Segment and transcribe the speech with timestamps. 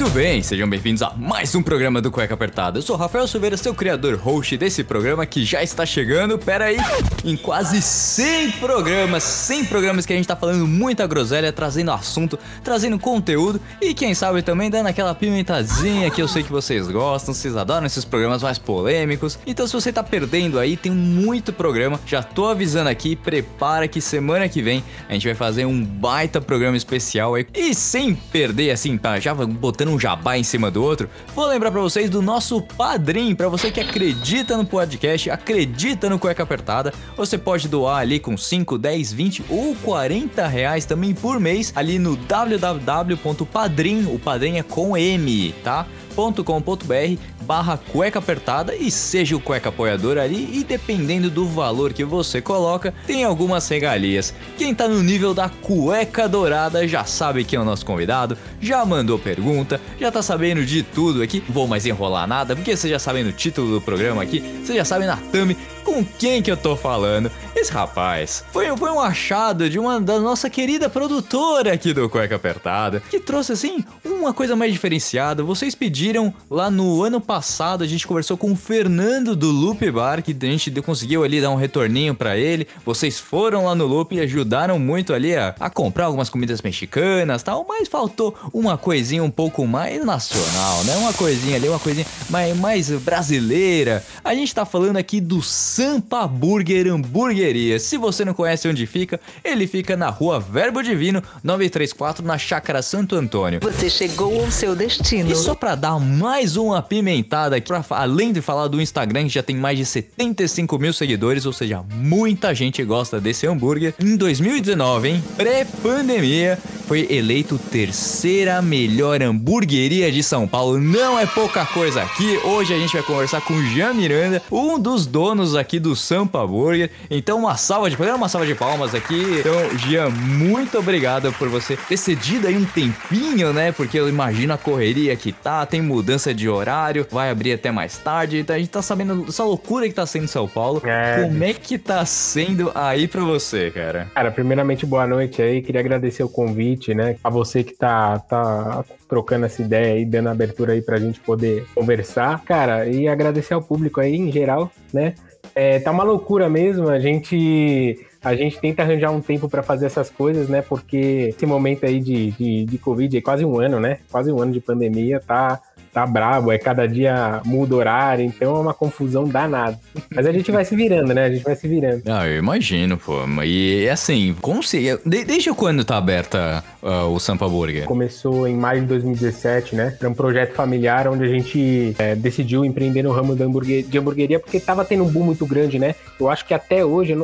[0.00, 2.78] Muito bem, sejam bem-vindos a mais um programa do Cueca Apertada.
[2.78, 6.76] Eu sou Rafael Silveira, seu criador, host desse programa que já está chegando, pera aí,
[7.24, 12.38] em quase 100 programas, 100 programas que a gente tá falando muita groselha, trazendo assunto,
[12.62, 17.34] trazendo conteúdo e quem sabe também dando aquela pimentadinha que eu sei que vocês gostam,
[17.34, 19.36] vocês adoram esses programas mais polêmicos.
[19.44, 24.00] Então se você tá perdendo aí, tem muito programa, já tô avisando aqui, prepara que
[24.00, 27.48] semana que vem a gente vai fazer um baita programa especial aí.
[27.52, 31.70] E sem perder assim, tá, já botando um jabá em cima do outro, vou lembrar
[31.70, 36.92] pra vocês do nosso padrinho, pra você que acredita no podcast, acredita no Cueca Apertada,
[37.16, 41.98] você pode doar ali com 5, 10, 20 ou 40 reais também por mês ali
[41.98, 45.86] no www.padrim, o padrim é com M, tá?
[46.18, 52.04] .com.br barra cueca apertada e seja o cueca apoiador ali e dependendo do valor que
[52.04, 54.34] você coloca, tem algumas regalias.
[54.56, 58.84] Quem tá no nível da cueca dourada já sabe quem é o nosso convidado, já
[58.84, 62.98] mandou pergunta, já tá sabendo de tudo aqui, vou mais enrolar nada, porque você já
[62.98, 65.56] sabe no título do programa aqui, você já sabe na thumb
[65.88, 67.30] com quem que eu tô falando.
[67.56, 72.36] Esse rapaz foi, foi um achado de uma da nossa querida produtora aqui do Cueca
[72.36, 75.42] Apertada, que trouxe assim uma coisa mais diferenciada.
[75.42, 80.22] Vocês pediram lá no ano passado, a gente conversou com o Fernando do Loop Bar,
[80.22, 82.68] que a gente conseguiu ali dar um retorninho para ele.
[82.84, 87.42] Vocês foram lá no Loop e ajudaram muito ali a, a comprar algumas comidas mexicanas
[87.42, 90.96] tal, mas faltou uma coisinha um pouco mais nacional, né?
[90.96, 94.04] Uma coisinha ali, uma coisinha mais, mais brasileira.
[94.22, 95.42] A gente tá falando aqui do
[95.78, 97.78] Sampa Burger Hamburgueria.
[97.78, 102.82] Se você não conhece onde fica, ele fica na rua Verbo Divino, 934, na Chácara
[102.82, 103.60] Santo Antônio.
[103.62, 105.30] Você chegou ao seu destino.
[105.30, 109.34] E só pra dar mais uma apimentada aqui, pra, além de falar do Instagram, que
[109.34, 113.94] já tem mais de 75 mil seguidores, ou seja, muita gente gosta desse hambúrguer.
[114.02, 120.78] Em 2019, hein, pré-pandemia, foi eleito terceira melhor hamburgueria de São Paulo.
[120.78, 122.38] Não é pouca coisa aqui.
[122.38, 126.46] Hoje a gente vai conversar com o Jean Miranda, um dos donos aqui do Sampa
[126.46, 126.88] Burger.
[127.10, 129.40] Então, uma salva de palmas, uma salva de palmas aqui.
[129.40, 133.72] Então, Jean, muito obrigado por você ter cedido aí um tempinho, né?
[133.72, 137.98] Porque eu imagino a correria que tá, tem mudança de horário, vai abrir até mais
[137.98, 138.38] tarde.
[138.38, 140.80] Então, a gente tá sabendo dessa loucura que tá sendo São Paulo.
[140.84, 141.22] É.
[141.22, 144.06] Como é que tá sendo aí pra você, cara?
[144.14, 145.60] Cara, primeiramente, boa noite aí.
[145.60, 147.16] Queria agradecer o convite, né?
[147.24, 151.66] A você que tá, tá trocando essa ideia aí, dando abertura aí pra gente poder
[151.74, 152.42] conversar.
[152.44, 155.14] Cara, e agradecer ao público aí em geral, né?
[155.60, 157.98] É, tá uma loucura mesmo, a gente.
[158.22, 160.62] A gente tenta arranjar um tempo para fazer essas coisas, né?
[160.62, 163.98] Porque esse momento aí de, de, de Covid, é quase um ano, né?
[164.08, 165.60] Quase um ano de pandemia, tá,
[165.98, 169.78] tá brabo, é cada dia muda horário, então é uma confusão danada.
[170.14, 171.24] Mas a gente vai se virando, né?
[171.24, 172.02] A gente vai se virando.
[172.06, 173.14] Ah, eu imagino, pô.
[173.44, 174.98] E assim, como se.
[175.04, 177.84] de- desde quando tá aberta ah, o Sampa Burger?
[177.84, 179.96] Começou em maio de 2017, né?
[179.98, 183.98] Era um projeto familiar onde a gente é, decidiu empreender no ramo da hamburguer- de
[183.98, 185.94] hamburgueria porque tava tendo um boom muito grande, né?
[186.20, 187.14] Eu acho que até hoje,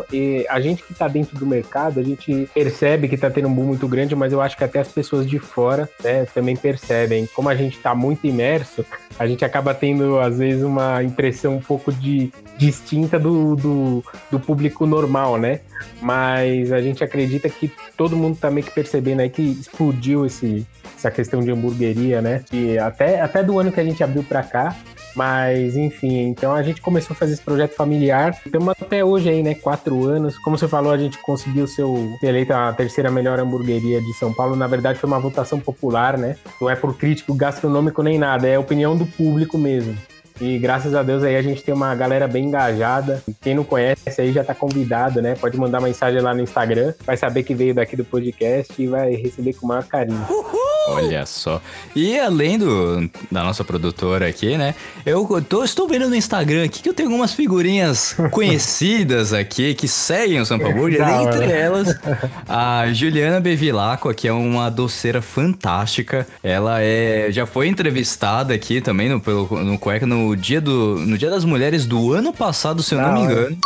[0.49, 3.65] a gente que tá dentro do mercado, a gente percebe que tá tendo um boom
[3.65, 7.29] muito grande, mas eu acho que até as pessoas de fora, né, também percebem.
[7.35, 8.64] Como a gente tá muito imerso,
[9.19, 14.41] a gente acaba tendo, às vezes, uma impressão um pouco de distinta do, do, do
[14.41, 15.61] público normal, né?
[16.01, 20.67] Mas a gente acredita que todo mundo tá meio que percebendo aí que explodiu esse,
[20.97, 22.45] essa questão de hamburgueria, né?
[22.53, 24.77] E até, até do ano que a gente abriu pra cá.
[25.15, 28.37] Mas, enfim, então a gente começou a fazer esse projeto familiar.
[28.45, 29.55] Estamos até hoje aí, né?
[29.55, 30.39] Quatro anos.
[30.39, 31.85] Como você falou, a gente conseguiu ser,
[32.23, 34.57] eleita a terceira melhor hamburgueria de São Paulo.
[34.57, 36.37] Na verdade, foi uma votação popular, né?
[36.61, 39.97] Não é por crítico gastronômico nem nada, é opinião do público mesmo.
[40.41, 43.23] E graças a Deus aí a gente tem uma galera bem engajada.
[43.41, 45.37] Quem não conhece aí já tá convidado, né?
[45.37, 46.93] Pode mandar mensagem lá no Instagram.
[47.05, 50.27] Vai saber que veio daqui do podcast e vai receber com o maior carinho.
[50.89, 51.61] Olha só.
[51.95, 54.75] E além do, da nossa produtora aqui, né?
[55.05, 59.89] Eu tô, estou vendo no Instagram aqui que eu tenho algumas figurinhas conhecidas aqui que
[59.89, 61.01] seguem o Sampa Burger.
[61.09, 61.99] Entre elas,
[62.49, 66.27] a Juliana Bevilacqua, que é uma doceira fantástica.
[66.43, 71.17] Ela é, já foi entrevistada aqui também no, pelo, no Cueca no dia, do, no
[71.17, 73.57] dia das Mulheres do ano passado, se eu Da não me engano.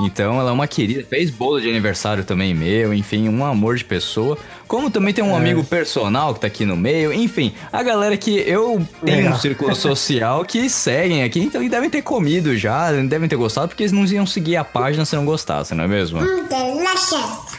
[0.00, 3.84] Então ela é uma querida, fez bolo de aniversário também meu, enfim, um amor de
[3.84, 4.38] pessoa.
[4.68, 8.38] Como também tem um amigo personal que tá aqui no meio, enfim, a galera que
[8.38, 9.32] eu tenho Legal.
[9.32, 13.68] um círculo social que seguem aqui, então e devem ter comido já, devem ter gostado,
[13.68, 16.20] porque eles não iam seguir a página se não gostassem, não é mesmo?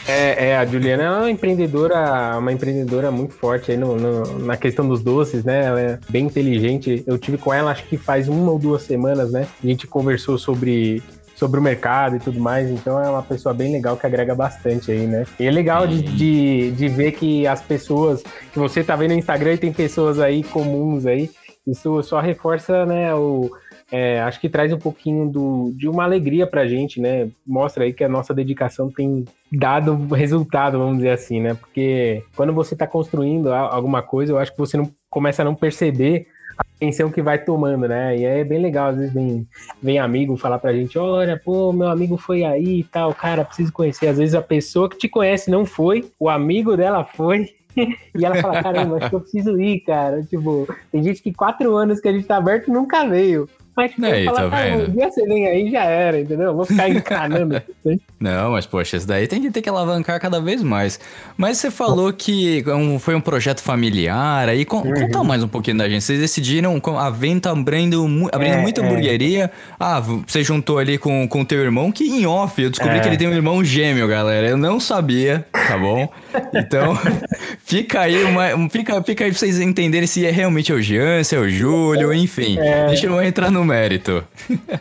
[0.06, 4.56] É, é, a Juliana é uma empreendedora, uma empreendedora muito forte aí no, no- na
[4.56, 5.64] questão dos doces, né?
[5.66, 7.02] Ela é bem inteligente.
[7.06, 9.46] Eu tive com ela acho que faz uma ou duas semanas, né?
[9.62, 11.02] A gente conversou sobre,
[11.40, 14.92] sobre o mercado e tudo mais, então é uma pessoa bem legal que agrega bastante
[14.92, 15.24] aí, né?
[15.40, 18.22] E é legal de, de, de ver que as pessoas
[18.52, 21.30] que você tá vendo no Instagram e tem pessoas aí comuns aí,
[21.66, 23.50] isso só reforça, né, o,
[23.90, 27.30] é, acho que traz um pouquinho do, de uma alegria pra gente, né?
[27.46, 31.54] Mostra aí que a nossa dedicação tem dado resultado, vamos dizer assim, né?
[31.54, 35.54] Porque quando você tá construindo alguma coisa, eu acho que você não começa a não
[35.54, 36.26] perceber
[36.60, 38.16] atenção que vai tomando, né?
[38.16, 39.46] E é bem legal, às vezes vem,
[39.82, 43.72] vem amigo falar pra gente, olha, pô, meu amigo foi aí e tal, cara, preciso
[43.72, 44.08] conhecer.
[44.08, 47.54] Às vezes a pessoa que te conhece não foi, o amigo dela foi.
[48.18, 50.24] E ela fala, caramba, acho que eu preciso ir, cara.
[50.24, 53.48] Tipo, tem gente que quatro anos que a gente tá aberto nunca veio.
[53.76, 54.88] Mas tipo, Aí, fala, tá cara, vendo?
[54.90, 56.46] um dia você vem aí já era, entendeu?
[56.48, 57.62] Eu Vou ficar encanando.
[58.20, 61.00] Não, mas poxa, isso daí tem que ter que alavancar cada vez mais.
[61.36, 62.62] Mas você falou que
[62.98, 64.92] foi um projeto familiar, aí con- Uhum.
[65.06, 66.02] conta mais um pouquinho da gente.
[66.04, 68.84] Vocês decidiram, com- a Venta abrindo, abrindo É, muita é.
[68.84, 69.50] hamburgueria.
[69.78, 73.00] Ah, v- você juntou ali com o teu irmão, que em off eu descobri É.
[73.00, 74.46] que ele tem um irmão gêmeo, galera.
[74.48, 76.06] Eu não sabia, tá bom?
[76.54, 76.94] Então,
[77.64, 81.22] fica aí, uma, um- fica, fica aí pra vocês entenderem se é realmente o Jean,
[81.24, 82.58] se é o Júlio, enfim.
[82.88, 84.24] Deixa eu entrar no mérito.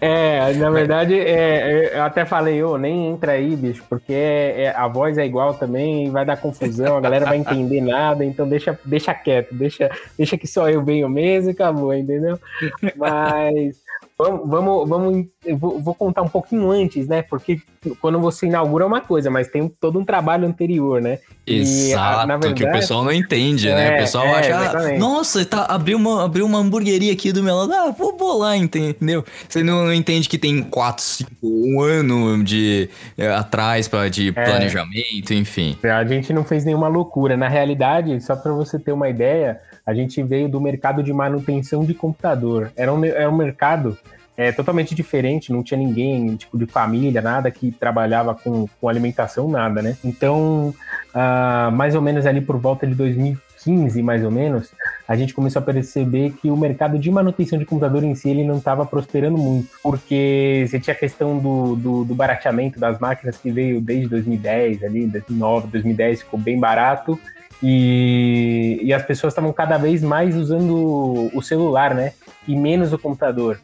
[0.02, 4.76] É, na verdade, é, eu até falei, ô, nem entra aí, bicho, porque é- é-
[4.76, 8.78] a voz é igual também, vai dar confusão, a galera vai entender nada, então deixa,
[8.86, 12.40] deixa quieto, deixa, deixa que só eu venho mesmo e acabou, entendeu?
[12.96, 13.76] Mas
[14.19, 17.21] vamos, vamos, vamos eu vou, vou contar um pouquinho antes, né?
[17.21, 17.60] Porque
[18.01, 21.19] quando você inaugura é uma coisa, mas tem todo um trabalho anterior, né?
[21.48, 23.89] Exato, a- na que o verdade- pessoal não entende, né?
[23.89, 25.00] O É, pessoal é, acha, ah, exatamente.
[25.00, 29.24] nossa, tá, abriu, uma, abriu uma hamburgueria aqui do meu lado, ah, vou, lá, entendeu?
[29.48, 34.30] Você não, não entende que tem 4, 5, um ano de eh, atrás pra, de
[34.30, 34.31] É.
[34.31, 35.77] planejamento, enfim.
[35.83, 37.36] A gente não fez nenhuma loucura.
[37.38, 39.60] Na realidade, só para você ter uma ideia,
[39.90, 42.72] a gente veio do mercado de manutenção de computador.
[42.76, 43.98] Era um, era um mercado
[44.38, 49.50] é, totalmente diferente, não tinha ninguém, tipo, de família, nada que trabalhava com, com alimentação,
[49.50, 49.98] nada, né?
[50.06, 50.72] Então,
[51.12, 54.72] ah, mais ou menos ali por volta de 2015, mais ou menos,
[55.08, 58.44] a gente começou a perceber que o mercado de manutenção de computador em si ele
[58.44, 63.38] não estava prosperando muito, porque você tinha a questão do, do, do barateamento das máquinas
[63.38, 67.20] que veio desde 2010, ali, 2009, 2010, ficou bem barato,
[67.62, 72.14] e, e as pessoas estavam cada vez mais usando o celular, né?
[72.48, 73.60] E menos o computador.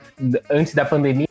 [0.50, 1.28] Antes da pandemia,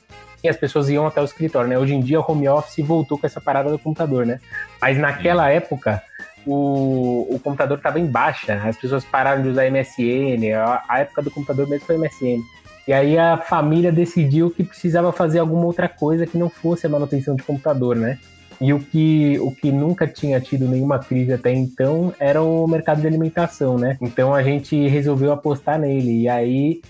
[0.48, 1.78] as pessoas iam até o escritório, né?
[1.78, 4.40] Hoje em dia, o home office voltou com essa parada do computador, né?
[4.80, 6.02] Mas naquela época,
[6.46, 11.22] o, o computador estava em baixa, as pessoas pararam de usar MSN, a, a época
[11.22, 12.42] do computador mesmo foi MSN.
[12.86, 16.90] E aí a família decidiu que precisava fazer alguma outra coisa que não fosse a
[16.90, 18.18] manutenção de computador, né?
[18.64, 23.02] E o que, o que nunca tinha tido nenhuma crise até então era o mercado
[23.02, 23.98] de alimentação, né?
[24.00, 26.22] Então a gente resolveu apostar nele.
[26.22, 26.80] E aí,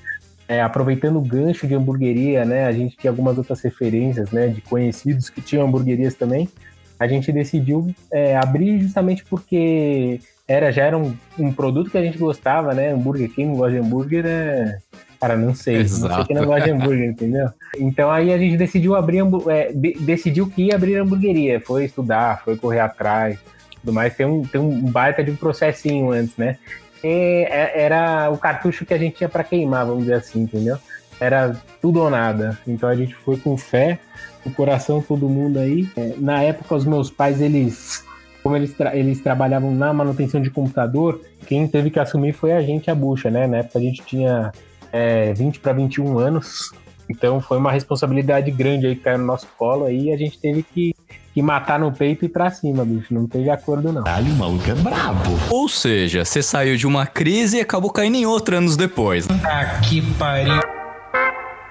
[0.47, 2.67] é, aproveitando o gancho de hamburgueria, né?
[2.67, 4.47] A gente tinha algumas outras referências, né?
[4.47, 6.49] De conhecidos que tinham hamburguerias também.
[6.97, 12.03] A gente decidiu é, abrir justamente porque era, já era um, um produto que a
[12.03, 12.93] gente gostava, né?
[12.93, 14.79] Hambúrguer, quem não gosta de hambúrguer é.
[15.21, 15.79] Cara, não sei.
[15.79, 16.27] Não sei Exato.
[16.29, 17.49] quem não gosta de hambúrguer, entendeu?
[17.79, 21.61] Então aí a gente decidiu abrir, é, de- decidiu que ia abrir hamburgueria.
[21.61, 23.39] Foi estudar, foi correr atrás,
[23.81, 24.15] tudo mais.
[24.15, 26.57] Tem um, tem um baita de um processinho antes, né?
[27.03, 30.77] E é- era o cartucho que a gente tinha para queimar, vamos dizer assim, entendeu?
[31.21, 32.59] Era tudo ou nada.
[32.67, 33.99] Então a gente foi com fé,
[34.45, 35.89] o coração todo mundo aí.
[35.97, 38.03] É, na época os meus pais eles
[38.43, 42.61] como eles, tra- eles trabalhavam na manutenção de computador, quem teve que assumir foi a
[42.61, 43.47] gente, a bucha, né?
[43.47, 44.53] Na época a gente tinha
[44.93, 46.71] é, 20 para 21 anos,
[47.09, 50.39] então foi uma responsabilidade grande aí que caiu no nosso colo aí, e a gente
[50.39, 50.95] teve que,
[51.33, 53.13] que matar no peito e ir pra cima, bicho.
[53.13, 54.05] Não teve acordo, não.
[54.05, 55.31] Caralho, o maluco é brabo.
[55.51, 59.29] Ou seja, você saiu de uma crise e acabou caindo em outra anos depois.
[59.29, 59.41] né?
[59.89, 60.74] Que pariu.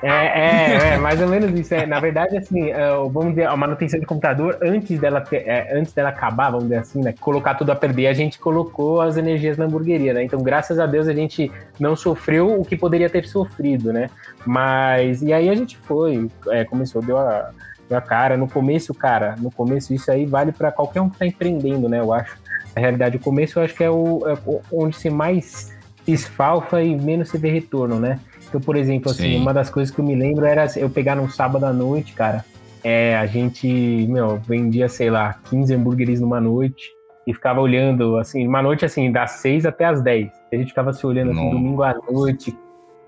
[0.04, 1.74] É, é, é, mais ou menos isso.
[1.74, 5.78] É, na verdade, assim, é, vamos dizer, a manutenção de computador, antes dela, ter- é,
[5.78, 7.14] antes dela acabar, vamos dizer assim, né?
[7.22, 10.24] Colocar tudo a perder, a gente colocou as energias na hamburgueria, né?
[10.24, 14.10] Então, graças a Deus, a gente não sofreu o que poderia ter sofrido, né?
[14.46, 17.50] Mas, e aí a gente foi, é, começou, deu a,
[17.88, 18.36] deu a cara.
[18.36, 22.00] No começo, cara, no começo, isso aí vale para qualquer um que tá empreendendo, né?
[22.00, 22.38] Eu acho.
[22.76, 25.72] Na realidade, o começo eu acho que é, é o- onde se mais
[26.04, 28.20] se esfalfa e menos se vê retorno, né?
[28.54, 29.42] Então, por exemplo, assim, Sim.
[29.42, 32.46] uma das coisas que eu me lembro era eu pegar num sábado à noite, cara.
[32.84, 33.68] É, a gente,
[34.08, 36.92] meu, vendia, sei lá, 15 hambúrgueres numa noite.
[37.26, 40.30] e ficava olhando, assim, uma noite assim, das 6 até as 10.
[40.52, 41.56] A gente ficava se olhando assim, Nossa.
[41.56, 42.56] domingo à noite.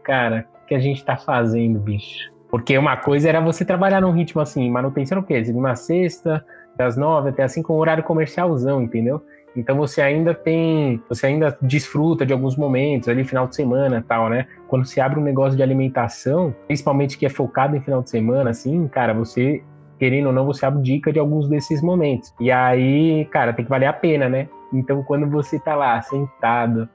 [0.03, 2.31] Cara, o que a gente tá fazendo, bicho?
[2.49, 5.43] Porque uma coisa era você trabalhar num ritmo assim, manutenção o quê?
[5.45, 6.43] Segunda a sexta,
[6.75, 9.21] das 9 até assim, com horário comercialzão, entendeu?
[9.55, 14.29] Então você ainda tem, você ainda desfruta de alguns momentos ali, final de semana tal,
[14.29, 14.47] né?
[14.67, 18.49] Quando você abre um negócio de alimentação, principalmente que é focado em final de semana,
[18.49, 19.63] assim, cara, você,
[19.97, 22.33] querendo ou não, você abdica de alguns desses momentos.
[22.39, 24.49] E aí, cara, tem que valer a pena, né?
[24.73, 26.89] Então quando você tá lá, sentado,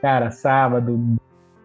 [0.00, 0.98] cara, sábado,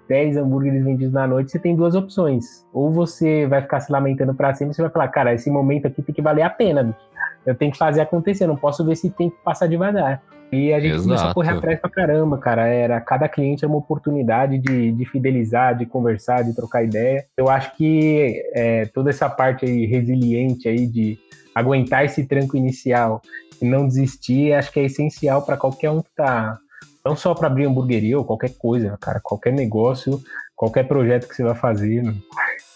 [0.09, 2.67] 10 hambúrgueres vendidos na noite, você tem duas opções.
[2.73, 6.01] Ou você vai ficar se lamentando pra cima, você vai falar, cara, esse momento aqui
[6.01, 6.93] tem que valer a pena.
[7.45, 10.21] Eu tenho que fazer acontecer, eu não posso ver se tem que passar devagar.
[10.51, 11.33] E a gente começou a Exato.
[11.33, 12.67] correr atrás pra caramba, cara.
[12.67, 17.25] Era cada cliente é uma oportunidade de, de fidelizar, de conversar, de trocar ideia.
[17.37, 21.17] Eu acho que é, toda essa parte aí resiliente aí de
[21.55, 23.21] aguentar esse tranco inicial
[23.61, 26.57] e não desistir, acho que é essencial para qualquer um que tá
[27.03, 30.21] não só para abrir hamburgueria ou qualquer coisa, cara, qualquer negócio,
[30.55, 32.03] qualquer projeto que você vai fazer,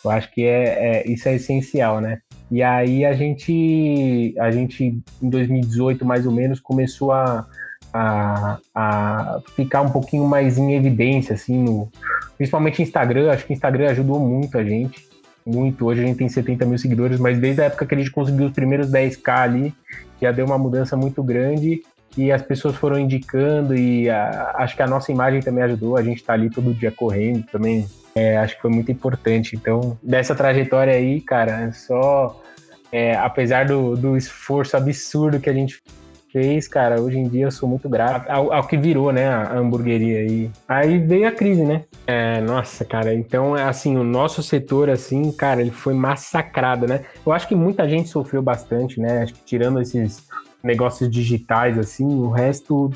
[0.03, 2.19] eu acho que é, é- isso é essencial, né?
[2.49, 7.45] E aí a gente, a gente em 2018 mais ou menos começou a,
[7.95, 11.89] a, a ficar um pouquinho mais em evidência, assim, no,
[12.37, 13.31] principalmente Instagram.
[13.31, 15.07] Acho que Instagram ajudou muito a gente,
[15.45, 15.85] muito.
[15.85, 18.47] Hoje a gente tem 70 mil seguidores, mas desde a época que a gente conseguiu
[18.47, 19.73] os primeiros 10k ali,
[20.21, 21.81] já deu uma mudança muito grande
[22.17, 25.95] e as pessoas foram indicando e a- acho que a nossa imagem também ajudou.
[25.97, 27.87] A gente tá ali todo dia correndo também.
[28.17, 29.57] é, acho que foi muito importante.
[29.57, 32.41] Então, dessa trajetória aí, cara, é só
[32.89, 35.81] é, apesar do, do esforço absurdo que a gente
[36.35, 39.57] fez, cara, hoje em dia eu sou muito grato ao, ao que virou, né, a
[39.57, 40.51] hamburgueria aí.
[40.67, 41.85] Aí veio a crise, né?
[42.05, 47.05] É, nossa, cara, então, assim, o nosso setor, assim, cara, ele foi massacrado, né?
[47.25, 49.23] Eu acho que muita gente sofreu bastante, né?
[49.23, 50.27] Acho que tirando esses
[50.61, 52.91] negócios digitais, assim, o resto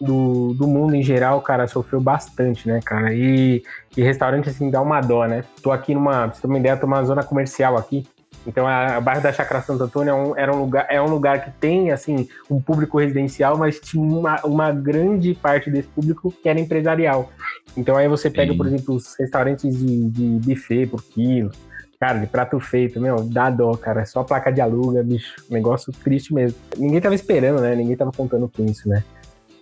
[0.00, 3.12] do, do mundo em geral, cara, sofreu bastante, né, cara?
[3.12, 3.64] E,
[3.96, 5.42] e restaurante, assim, dá uma dó, né?
[5.60, 8.06] Tô aqui numa, pra você ter uma ideia, tô numa zona comercial aqui.
[8.46, 11.08] Então, a, a bairro da Chácara Santo Antônio é um, era um lugar, é um
[11.08, 16.32] lugar que tem, assim, um público residencial, mas tinha uma, uma grande parte desse público
[16.42, 17.32] que era empresarial.
[17.76, 18.58] Então, aí você pega, Sim.
[18.58, 21.50] por exemplo, os restaurantes de, de buffet por quilo,
[21.98, 24.02] Cara, de prato feito, meu, dá dó, cara.
[24.02, 25.36] É só placa de aluga, bicho.
[25.48, 26.58] Negócio triste mesmo.
[26.76, 27.74] Ninguém tava esperando, né?
[27.74, 29.02] Ninguém tava contando com isso, né?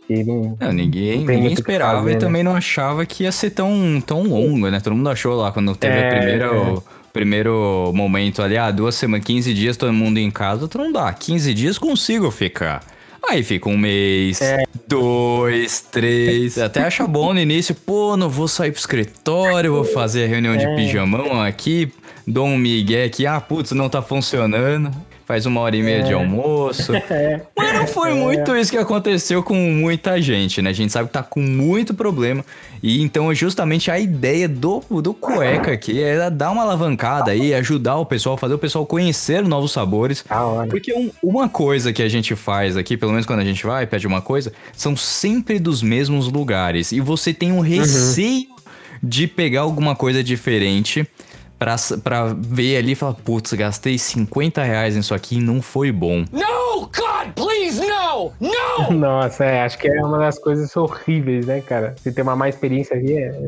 [0.08, 0.56] Não...
[0.60, 2.20] Não, ninguém, Não ninguém esperava fazer, e né?
[2.20, 4.80] também não achava que ia ser tão, tão longo, né?
[4.80, 6.50] Todo mundo achou lá quando teve É, a primeira, é.
[6.50, 10.90] o primeiro momento ali, ah, duas semanas, 15 dias, todo mundo em casa, tu não
[10.92, 11.12] dá.
[11.12, 12.84] 15 dias consigo ficar.
[13.28, 14.64] Aí fica um mês, É.
[14.88, 16.58] dois, três.
[16.58, 20.54] Até acha bom no início, pô, não vou sair pro escritório, vou fazer a reunião
[20.54, 20.56] É.
[20.56, 21.92] de pijamão aqui,
[22.26, 24.90] dou um migué aqui, ah, putz, não tá funcionando.
[25.32, 26.02] Faz uma hora e meia É.
[26.02, 26.92] de almoço.
[27.56, 30.68] Mas não foi muito isso que aconteceu com muita gente, né?
[30.68, 32.44] A gente sabe que tá com muito problema.
[32.82, 37.96] E então, justamente a ideia do, do cueca aqui é dar uma alavancada aí, ajudar
[37.96, 40.22] o pessoal, fazer o pessoal conhecer novos sabores.
[40.68, 43.86] Porque um- uma coisa que a gente faz aqui, pelo menos quando a gente vai,
[43.86, 46.92] pede uma coisa, são sempre dos mesmos lugares.
[46.92, 48.48] E você tem um receio
[49.02, 51.06] de pegar alguma coisa diferente
[51.62, 55.92] pra, pra ver ali e falar, putz, gastei 50 reais nisso aqui e não foi
[55.92, 56.24] bom.
[56.32, 58.32] No, God, please, no!
[58.40, 58.90] No!
[58.98, 61.94] Nossa, é, acho que é uma das coisas horríveis, né, cara?
[61.96, 63.46] Você ter uma má experiência aqui é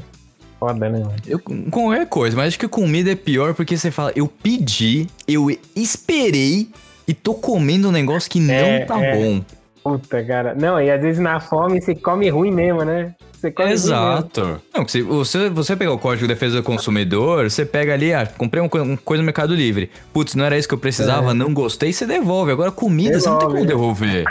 [0.60, 1.02] foda, né?
[1.26, 5.08] Eu, com qualquer coisa, mas acho que comida é pior porque você fala, eu pedi,
[5.26, 6.68] eu esperei
[7.08, 9.16] e tô comendo um negócio que não É, tá é.
[9.16, 9.44] bom.
[9.84, 10.54] Puta, cara.
[10.54, 13.14] Não, e às vezes na fome você come ruim mesmo, né?
[13.34, 13.94] Você come ruim mesmo.
[13.94, 14.62] Exato.
[14.74, 18.26] Não, se você, você pegar o código de defesa do consumidor, você pega ali, ah,
[18.26, 19.90] comprei uma, co- uma coisa no Mercado Livre.
[20.12, 22.50] Putz, não era isso que eu precisava, não gostei, você devolve.
[22.50, 23.66] Agora comida, você não tem como É.
[23.66, 24.06] Devolve.
[24.06, 24.24] devolver.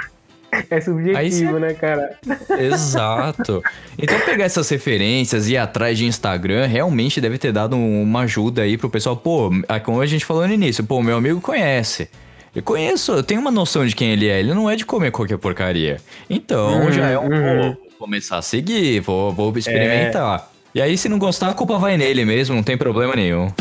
[0.69, 2.15] É subjetivo, você- né, cara?
[2.60, 3.62] Exato.
[3.98, 8.22] Então pegar essas referências e ir atrás de Instagram realmente deve ter dado um- uma
[8.22, 9.15] ajuda aí pro pessoal.
[9.15, 9.51] Pô,
[9.83, 12.10] como a gente falou no início, pô, meu amigo conhece.
[12.55, 14.39] Eu conheço, eu tenho uma noção de quem ele é.
[14.39, 15.98] Ele não é de comer qualquer porcaria.
[16.29, 17.24] Então Uhum, já é um.
[17.24, 17.74] uhum.
[17.74, 20.51] Vou começar a seguir, vou, vou experimentar.
[20.75, 23.51] E aí, se não gostar, a culpa vai nele mesmo, não tem problema nenhum.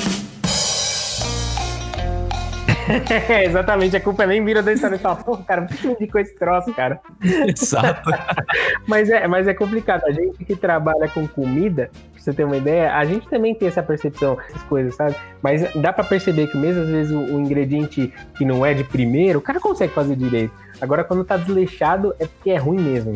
[3.28, 3.96] É, exatamente.
[3.96, 4.98] A culpa nem vira da história.
[4.98, 7.00] Fala, pô, cara, por que me indicou esse troço, cara?
[7.46, 8.10] Exato.
[8.86, 10.04] Mas é, mas é complicado.
[10.04, 11.90] A gente que trabalha com comida,
[12.22, 15.16] pra você ter uma ideia, a gente também tem essa percepção, essas coisas, sabe?
[15.42, 18.84] Mas dá pra perceber que mesmo às vezes o, o ingrediente que não é de
[18.84, 20.52] primeiro, o cara consegue fazer direito.
[20.80, 23.14] Agora, quando tá desleixado, é porque é ruim mesmo.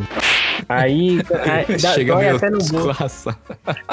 [0.68, 2.76] Aí, aí dá- Chega meio até no bolso.
[2.76, 3.38] esculaça.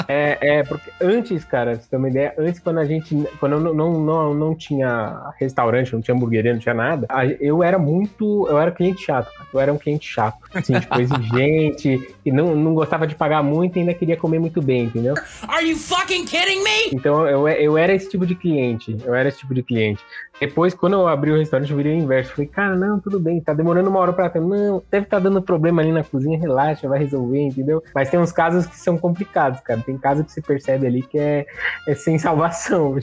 [0.07, 3.59] É, é, porque antes, cara, você ter uma ideia, antes quando a gente, quando eu
[3.59, 7.07] não, não, não, não tinha restaurante, não tinha hamburgueria, não tinha nada,
[7.39, 9.47] eu era muito, eu era cliente chato, cara.
[9.53, 13.77] Eu era um cliente chato, assim, tipo, exigente, e não, não gostava de pagar muito
[13.77, 15.13] e ainda queria comer muito bem, entendeu?
[15.47, 16.89] Are you fucking kidding me?
[16.93, 20.03] Então eu, eu era esse tipo de cliente, eu era esse tipo de cliente.
[20.39, 22.31] Depois, quando eu abri o restaurante, eu virei o inverso.
[22.33, 24.29] Falei, cara, não, tudo bem, tá demorando uma hora pra.
[24.41, 26.52] Não, deve estar dando problema ali na cozinha, relaxa,
[26.87, 27.83] vai resolver, entendeu?
[27.93, 29.81] Mas tem uns casos que são complicados, cara.
[29.85, 31.45] Tem casos que você percebe ali que é,
[31.87, 32.95] é sem salvação.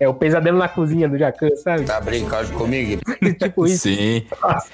[0.00, 1.84] É o pesadelo na cozinha do Jacan, sabe?
[1.84, 3.00] Tá brincando comigo?
[3.38, 3.88] tipo isso.
[3.88, 4.24] Sim.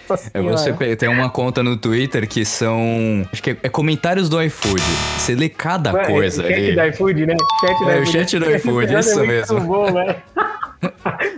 [0.08, 3.26] Nossa É você tem uma conta no Twitter que são.
[3.32, 4.82] Acho que é, é comentários do iFood.
[5.18, 6.74] Você lê cada Ué, coisa chat ali.
[6.74, 7.36] do iFood, né?
[7.60, 8.12] Chat do É, o iFood.
[8.12, 9.60] chat do iFood, É isso muito mesmo.
[9.60, 10.16] bom, né?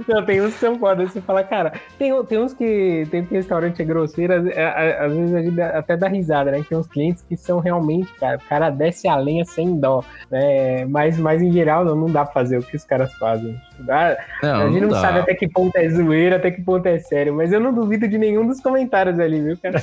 [0.09, 1.07] Não, tem uns que são foda.
[1.07, 5.35] Você fala, cara, tem, tem uns que tem que restaurante é grosseiro, às, às vezes
[5.35, 6.65] a gente até dá risada, né?
[6.69, 10.85] Tem uns clientes que são realmente, cara, o cara desce a lenha sem dó, né?
[10.87, 13.59] Mas, mas em geral não, não dá pra fazer o que os caras fazem.
[13.89, 15.01] Ah, Não, a gente não, dá.
[15.01, 18.07] sabe até que ponto é zoeira, até que ponto é sério, mas eu não duvido
[18.09, 19.83] de nenhum dos comentários ali, viu, cara?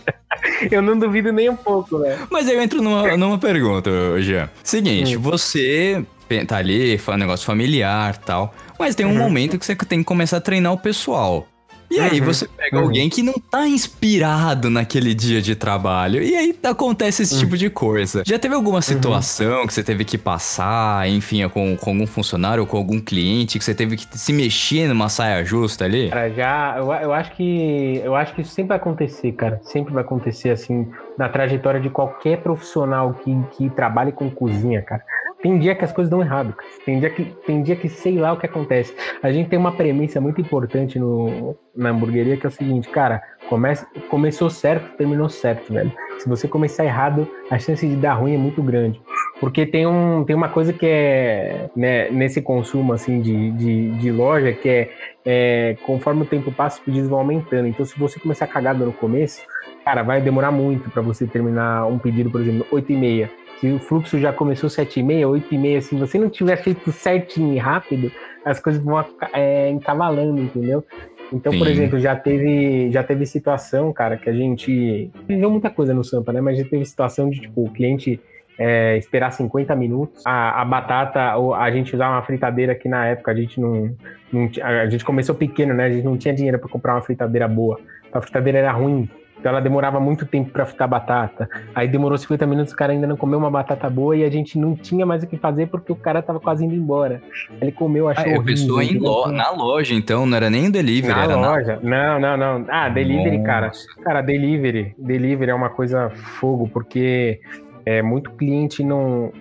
[0.70, 2.18] eu não duvido nem um pouco, velho.
[2.30, 4.48] Mas eu entro numa, numa pergunta, Jean.
[4.62, 5.20] Seguinte, Hum.
[5.20, 6.04] você
[6.46, 9.18] tá ali, faz um negócio familiar tal, mas tem um Uhum.
[9.18, 11.46] momento que você tem que começar a treinar o pessoal.
[11.90, 12.24] E aí Uhum.
[12.26, 12.84] você pega Uhum.
[12.84, 16.22] alguém que não tá inspirado naquele dia de trabalho.
[16.22, 18.22] E aí acontece esse tipo de coisa.
[18.26, 18.60] Já teve Uhum.
[18.60, 22.98] alguma situação que você teve que passar, enfim, com, com algum funcionário ou com algum
[22.98, 26.08] cliente que você teve que se mexer numa saia justa ali?
[26.08, 29.60] Cara, já, eu, eu acho que eu acho que isso sempre vai acontecer, cara.
[29.62, 30.88] Sempre vai acontecer assim
[31.18, 35.02] na trajetória de qualquer profissional que, que trabalhe com cozinha, cara.
[35.42, 36.70] Tem dia que as coisas dão errado, cara.
[36.84, 38.94] Tem dia que tem dia que sei lá o que acontece.
[39.22, 43.22] A gente tem uma premissa muito importante no, na hamburgueria que é o seguinte, cara,
[43.48, 45.92] começa, começou certo, terminou certo, velho.
[46.18, 49.00] Se você começar errado, a chance de dar ruim é muito grande.
[49.40, 54.12] Porque tem, um, tem uma coisa que é né, nesse consumo assim de, de, de
[54.12, 54.90] loja que é
[55.24, 57.66] é, conforme o tempo passa, os pedidos vão aumentando.
[57.68, 59.42] Então, se você começar cagada no começo,
[59.84, 63.30] cara, vai demorar muito para você terminar um pedido, por exemplo, 8 e meia.
[63.62, 66.56] Se o fluxo já começou 7 e meia, 8 e meia, se você não tiver
[66.56, 68.10] feito certinho e rápido,
[68.44, 70.84] as coisas vão é, encavalando, entendeu?
[71.32, 71.72] Então, por Sim.
[71.72, 76.32] exemplo, já teve, já teve situação, cara, que a gente viveu muita coisa no Sampa,
[76.32, 76.40] né?
[76.40, 78.20] Mas já teve situação de, tipo, o cliente
[78.58, 80.26] é, esperar 50 minutos.
[80.26, 83.94] A, a batata, ou a gente usava uma fritadeira que na época a gente não,
[84.32, 85.84] não a gente começou pequeno, né?
[85.84, 87.78] A gente não tinha dinheiro para comprar uma fritadeira boa.
[88.12, 89.08] A fritadeira era ruim.
[89.42, 91.48] Então ela demorava muito tempo para fritar batata.
[91.74, 94.56] Aí demorou 50 minutos, o cara ainda não comeu uma batata boa e a gente
[94.56, 97.20] não tinha mais o que fazer porque o cara tava quase indo embora.
[97.60, 100.70] Ele comeu, achou Ah, a pessoa horrível, em lo- na loja, então, não era nem
[100.70, 101.80] delivery, Na era na loja?
[101.82, 102.66] Não, não, não.
[102.68, 103.66] Ah, delivery, cara.
[103.66, 103.84] Nossa.
[104.04, 104.94] Cara, delivery.
[104.96, 107.40] Delivery é uma coisa fogo, porque
[107.84, 109.32] é muito cliente não.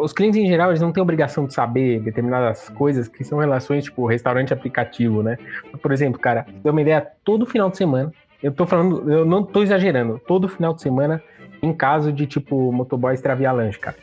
[0.00, 3.84] Os clientes em geral, eles não têm obrigação de saber determinadas coisas que são relações,
[3.84, 5.38] tipo, restaurante aplicativo, né?
[5.82, 8.12] Por exemplo, cara, deu uma ideia todo final de semana.
[8.46, 10.20] Eu tô falando, eu não tô exagerando.
[10.24, 11.20] Todo final de semana,
[11.60, 13.96] em caso de, tipo, motoboy extraviar lanche, cara.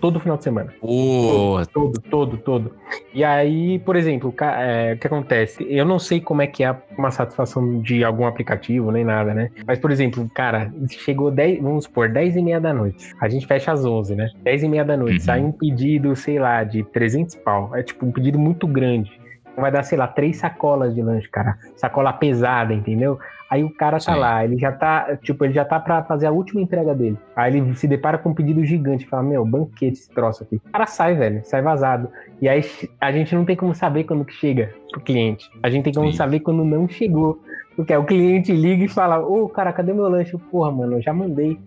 [0.00, 0.74] Todo final de semana.
[0.80, 2.72] Pô, Todo, todo, todo.
[3.14, 5.64] E aí, por exemplo, é, o que acontece?
[5.70, 9.52] Eu não sei como é que é uma satisfação de algum aplicativo, nem nada, né?
[9.64, 13.14] Mas, por exemplo, cara, chegou 10, vamos supor, 10 e meia da noite.
[13.20, 14.30] A gente fecha às 11, né?
[14.42, 15.18] 10 e meia da noite.
[15.18, 15.24] Uhum.
[15.24, 17.70] Sai um pedido, sei lá, de 300 pau.
[17.76, 19.20] É tipo um pedido muito grande.
[19.56, 21.58] Vai dar, sei lá, três sacolas de lanche, cara.
[21.76, 23.18] Sacola pesada, entendeu?
[23.50, 24.20] Aí o cara tá Sim.
[24.20, 27.18] lá, ele já tá, tipo, ele já tá pra fazer a última entrega dele.
[27.34, 30.56] Aí ele se depara com um pedido gigante, fala, meu, banquete esse troço aqui.
[30.56, 32.08] O cara sai, velho, sai vazado.
[32.40, 32.62] E aí
[33.00, 35.50] a gente não tem como saber quando que chega pro cliente.
[35.62, 36.16] A gente tem como Sim.
[36.16, 37.40] saber quando não chegou.
[37.74, 40.38] Porque aí o cliente liga e fala, ô, cara, cadê meu lanche?
[40.50, 41.58] Porra, mano, eu já mandei.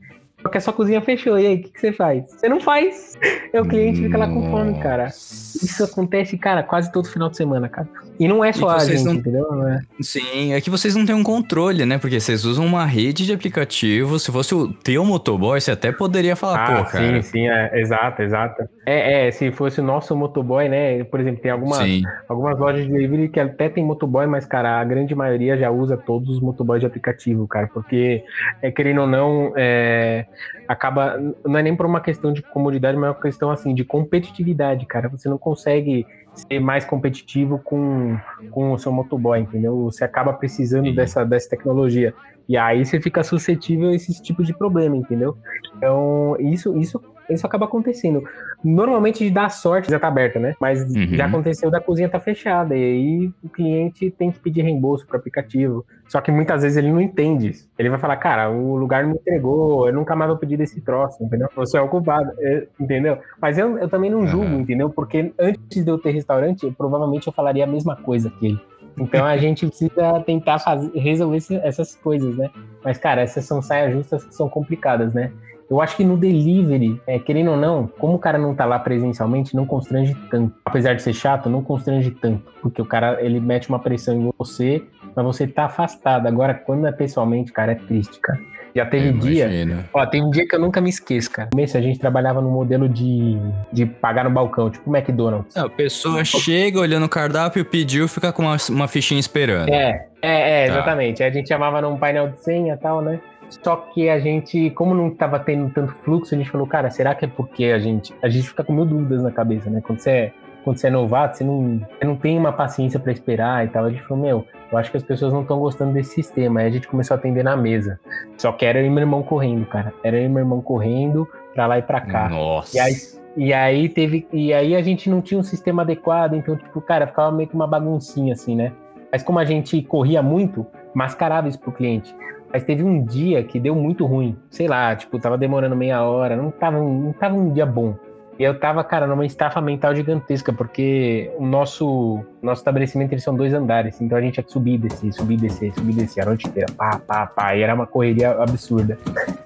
[0.43, 2.25] Porque a sua cozinha fechou, e aí, o que, que você faz?
[2.29, 3.17] Você não faz.
[3.51, 5.08] É o cliente fica lá com fome, cara.
[5.08, 7.88] Isso acontece, cara, quase todo final de semana, cara.
[8.19, 9.67] E não é só a gente, não- entendeu?
[9.67, 9.79] É.
[10.01, 11.97] Sim, é que vocês não têm um controle, né?
[11.97, 14.19] Porque vocês usam uma rede de aplicativo.
[14.19, 17.15] Se fosse o teu motoboy, você até poderia falar, Ah, pô, cara.
[17.15, 18.63] sim, sim, é, exato, exato.
[18.86, 21.03] É, é, se fosse o nosso motoboy, né?
[21.06, 22.03] Por exemplo, tem algumas, Sim.
[22.29, 25.95] algumas lojas de delivery que até tem motoboy, mas, cara, a grande maioria já usa
[25.97, 28.23] todos os motoboys de aplicativo, cara, porque,
[28.62, 30.25] é, querendo ou não, é,
[30.67, 31.17] acaba.
[31.46, 34.86] Não é nem por uma questão de comodidade, mas é uma questão, assim, de competitividade,
[34.86, 35.10] cara.
[35.10, 38.17] Você não consegue ser mais competitivo com,
[38.52, 39.84] com o seu motoboy, entendeu?
[39.84, 40.96] Você acaba precisando Sim.
[40.96, 42.13] dessa, dessa tecnologia.
[42.48, 45.38] E aí você fica suscetível a esse tipo de problema, entendeu?
[45.78, 48.23] Então, isso, isso isso acaba acontecendo.
[48.63, 50.53] Normalmente dá sorte, já tá aberta, né?
[50.59, 51.15] Mas Uhum.
[51.15, 52.75] já aconteceu da cozinha tá fechada.
[52.75, 55.86] E aí o cliente tem que pedir reembolso pro aplicativo.
[56.07, 57.67] Só que muitas vezes ele não entende isso.
[57.77, 60.79] Ele vai falar, cara, o lugar não me entregou, eu nunca mais vou pedir desse
[60.81, 61.47] troço, entendeu?
[61.55, 63.17] Você é o culpado, é, entendeu?
[63.41, 64.59] Mas eu, eu também não julgo, Aham.
[64.62, 64.89] entendeu?
[64.89, 68.59] Porque antes de eu ter restaurante, eu, provavelmente eu falaria a mesma coisa que ele.
[68.99, 72.49] Então a gente precisa tentar fazer, resolver esse- essas coisas, né?
[72.83, 75.31] Mas, cara, essas são saias justas que são complicadas, né?
[75.69, 78.78] Eu acho que no delivery, é, querendo ou não, como o cara não tá lá
[78.80, 80.54] presencialmente, não constrange tanto.
[80.65, 82.43] Apesar de ser chato, não constrange tanto.
[82.62, 84.84] Porque o cara, ele mete uma pressão em você,
[85.15, 86.28] mas você tá afastado.
[86.28, 88.39] Agora, quando é pessoalmente, cara, é triste, cara.
[88.76, 89.88] Já teve Eu dia.
[89.93, 91.45] Ó, tem um dia que eu nunca me esqueço, cara.
[91.47, 93.38] No começo a gente trabalhava no modelo de,
[93.71, 95.56] de pagar no balcão, tipo o McDonald's.
[95.56, 99.69] A pessoa chega olhando o cardápio, pediu, fica com uma, uma fichinha esperando.
[99.69, 100.73] É, é, é, Tá.
[100.73, 101.23] exatamente.
[101.23, 103.19] A gente chamava num painel de senha e tal, né?
[103.61, 107.13] Só que a gente, como não tava tendo tanto fluxo, a gente falou, cara, será
[107.13, 108.13] que é porque a gente.
[108.21, 109.81] A gente fica com mil dúvidas na cabeça, né?
[109.85, 113.11] Quando você é, quando você é novato, você não, você não tem uma paciência pra
[113.11, 113.85] esperar e tal.
[113.85, 116.61] A gente falou, meu, eu acho que as pessoas não estão gostando desse sistema.
[116.61, 117.99] Aí a gente começou a atender na mesa.
[118.37, 119.93] Só que era eu e meu irmão correndo, cara.
[120.03, 122.29] Era eu e meu irmão correndo pra lá e pra cá.
[122.29, 122.77] Nossa.
[122.77, 122.93] E aí,
[123.35, 124.27] e aí teve.
[124.31, 127.55] E aí a gente não tinha um sistema adequado, então, tipo, cara, ficava meio que
[127.55, 128.71] uma baguncinha, assim, né?
[129.11, 132.15] Mas como a gente corria muito, mascarava isso pro cliente.
[132.53, 134.37] Mas teve um dia que deu muito ruim.
[134.51, 137.95] Sei lá, tipo, tava demorando meia hora, não tava, não tava um dia bom.
[138.37, 143.35] E eu tava, cara, numa estafa mental gigantesca, porque o nosso, nosso estabelecimento eles são
[143.35, 146.47] dois andares, então a gente tinha que subir descer, subir descer, subir descer a noite
[146.47, 148.97] inteira, pá, pá, pá, e era uma correria absurda.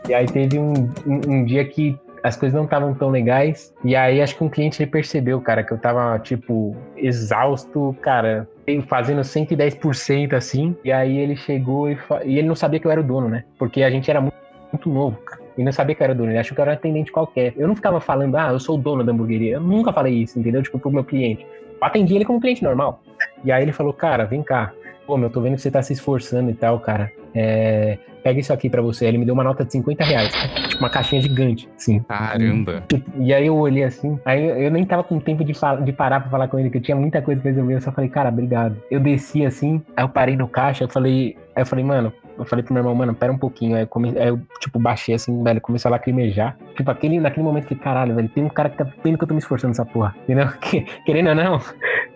[0.07, 0.73] E aí teve um,
[1.05, 4.49] um, um dia que as coisas não estavam tão legais, e aí acho que um
[4.49, 8.47] cliente ele percebeu, cara, que eu tava, tipo, exausto, cara,
[8.87, 12.91] fazendo 110% assim, e aí ele chegou e, fa- e ele não sabia que eu
[12.91, 13.43] era o dono, né?
[13.57, 14.35] Porque a gente era muito,
[14.71, 15.41] muito novo, cara.
[15.57, 17.53] E não sabia que era dono, ele achou que era um atendente qualquer.
[17.57, 19.53] Eu não ficava falando, ah, eu sou o dono da hamburgueria.
[19.55, 20.61] Eu nunca falei isso, entendeu?
[20.61, 21.43] Tipo, pro meu cliente.
[21.81, 23.01] Eu atendi ele como cliente normal.
[23.43, 24.71] E aí ele falou, cara, vem cá.
[25.07, 27.11] Pô, meu, tô vendo que você tá se esforçando e tal, cara.
[27.33, 29.05] É, pega isso aqui pra você.
[29.05, 30.31] Aí ele me deu uma nota de 50 reais.
[30.67, 31.99] Tipo, uma caixinha gigante, assim.
[31.99, 32.83] Caramba.
[33.19, 35.53] E aí eu olhei assim, aí eu- eu nem tava com tempo de,
[35.83, 37.75] de parar pra falar com ele, que eu tinha muita coisa pra resolver.
[37.75, 38.77] Eu só falei, cara, obrigado.
[38.91, 42.45] Eu desci assim, aí eu parei no caixa, eu falei, aí eu falei, mano, eu
[42.45, 43.75] falei pro meu irmão, mano, pera um pouquinho.
[43.75, 46.55] Aí eu, come, aí eu tipo, baixei assim, velho, comecei a lacrimejar.
[46.75, 49.27] Tipo, aquele, naquele momento falei, caralho, velho, tem um cara que tá vendo que eu
[49.27, 50.15] tô me esforçando nessa porra.
[50.23, 50.47] Entendeu?
[50.61, 51.59] Que- Querendo ou não.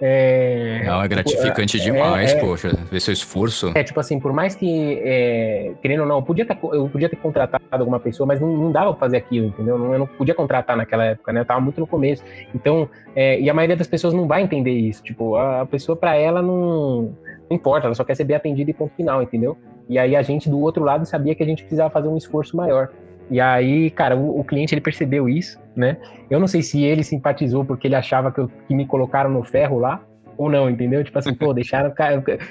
[0.04, 2.40] É, Não, é gratificante é, demais, é.
[2.40, 2.72] poxa.
[2.92, 3.72] Ver seu esforço.
[3.76, 7.10] é, tipo assim, por mais que, é, querendo ou não, eu podia, ter, eu podia
[7.10, 9.76] ter contratado alguma pessoa, mas não, não dava pra fazer aquilo, entendeu?
[9.94, 11.42] Eu não podia contratar naquela época, né?
[11.42, 12.24] Eu tava muito no começo.
[12.54, 15.04] Então, é, e a maioria das pessoas não vai entender isso.
[15.04, 17.14] Tipo, a, pessoa, pra ela, não,
[17.50, 19.58] não importa, ela só quer ser bem atendida e ponto final, entendeu?
[19.88, 22.56] E aí a gente, do outro lado, sabia que a gente precisava fazer um esforço
[22.56, 22.90] maior.
[23.30, 25.98] E aí, cara, o, o cliente, ele percebeu isso, né?
[26.30, 29.42] Eu não sei se ele simpatizou porque ele achava que, eu- que me colocaram no
[29.44, 30.02] ferro lá,
[30.42, 31.04] ou não, entendeu?
[31.04, 31.94] Tipo assim, pô, deixaram,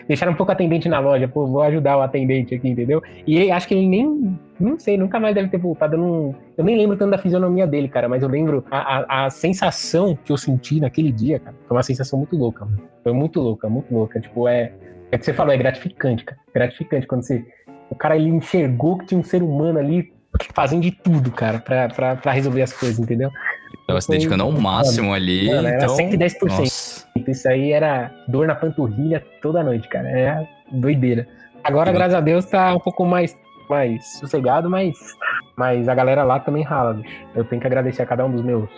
[0.07, 3.03] deixaram um pouco atendente na loja, pô, vou ajudar o atendente aqui, entendeu?
[3.27, 6.65] E acho que ele nem, não sei, nunca mais deve ter voltado, eu, não, eu
[6.65, 10.31] nem lembro tanto da fisionomia dele, cara, mas eu lembro a, a, a sensação que
[10.31, 12.81] eu senti naquele dia, cara, foi uma sensação muito louca, mano.
[13.03, 14.73] Foi muito louca, muito louca, tipo, é,
[15.11, 17.45] é o que você falou, é gratificante, cara, gratificante quando você,
[17.91, 20.13] o cara, ele enxergou que tinha um ser humano ali
[20.55, 23.31] fazendo de tudo, cara, pra, pra, pra resolver as coisas, entendeu?
[23.91, 25.49] Tava se dedicando ao máximo ali.
[25.49, 25.97] Mano, era então...
[25.97, 26.49] 110%.
[26.49, 27.07] Nossa.
[27.29, 30.09] Isso aí era dor na panturrilha toda noite, cara.
[30.09, 31.27] É doideira.
[31.63, 33.37] Agora, graças a Deus, tá um pouco mais,
[33.69, 34.97] mais sossegado, mas,
[35.57, 37.15] mas a galera lá também rala, bicho.
[37.35, 38.69] Eu tenho que agradecer a cada um dos meus,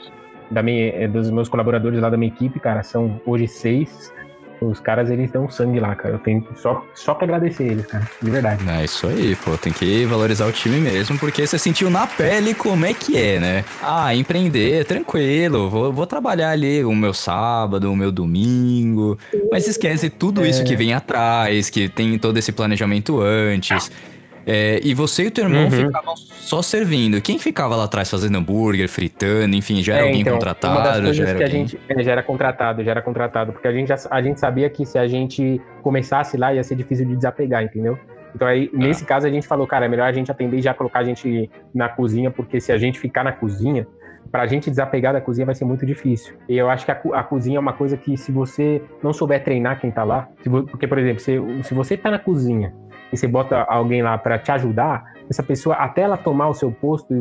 [0.50, 2.82] da minha, eh, dos meus colaboradores lá da minha equipe, cara.
[2.82, 4.12] São hoje seis.
[4.62, 6.14] Os caras, eles dão sangue lá, cara.
[6.14, 8.08] Eu tenho só, só que agradecer eles, cara.
[8.20, 8.62] De verdade.
[8.68, 9.56] É isso aí, pô.
[9.56, 13.40] Tem que valorizar o time mesmo, porque você sentiu na pele como é que é,
[13.40, 13.64] né?
[13.82, 15.68] Ah, empreender, tranquilo.
[15.68, 19.18] Vou, vou trabalhar ali o meu sábado, o meu domingo.
[19.50, 23.90] Mas esquece tudo isso que vem atrás, que tem todo esse planejamento antes.
[24.46, 25.70] É, e você e o teu irmão Uhum.
[25.70, 27.20] ficavam só servindo.
[27.20, 30.54] Quem ficava lá atrás fazendo hambúrguer, fritando, enfim, já era É, alguém então, Uma das
[30.54, 31.02] contratado?
[31.04, 31.66] coisas Já era que a alguém...
[31.68, 34.84] gente é, já era contratado, já era contratado, porque a gente, a gente sabia que
[34.84, 37.98] se a gente começasse lá ia ser difícil de desapegar, entendeu?
[38.34, 40.72] Então aí, nesse caso, a gente falou, cara, é melhor a gente atender e já
[40.72, 43.86] colocar a gente na cozinha, porque se a gente ficar na cozinha,
[44.30, 46.34] pra gente desapegar da cozinha vai ser muito difícil.
[46.48, 49.44] E eu acho que a, a cozinha é uma coisa que se você não souber
[49.44, 52.72] treinar quem tá lá, vo- porque, por exemplo, se, se você tá na cozinha
[53.12, 56.70] e você bota alguém lá pra te ajudar, essa pessoa, até ela tomar o seu
[56.70, 57.14] posto,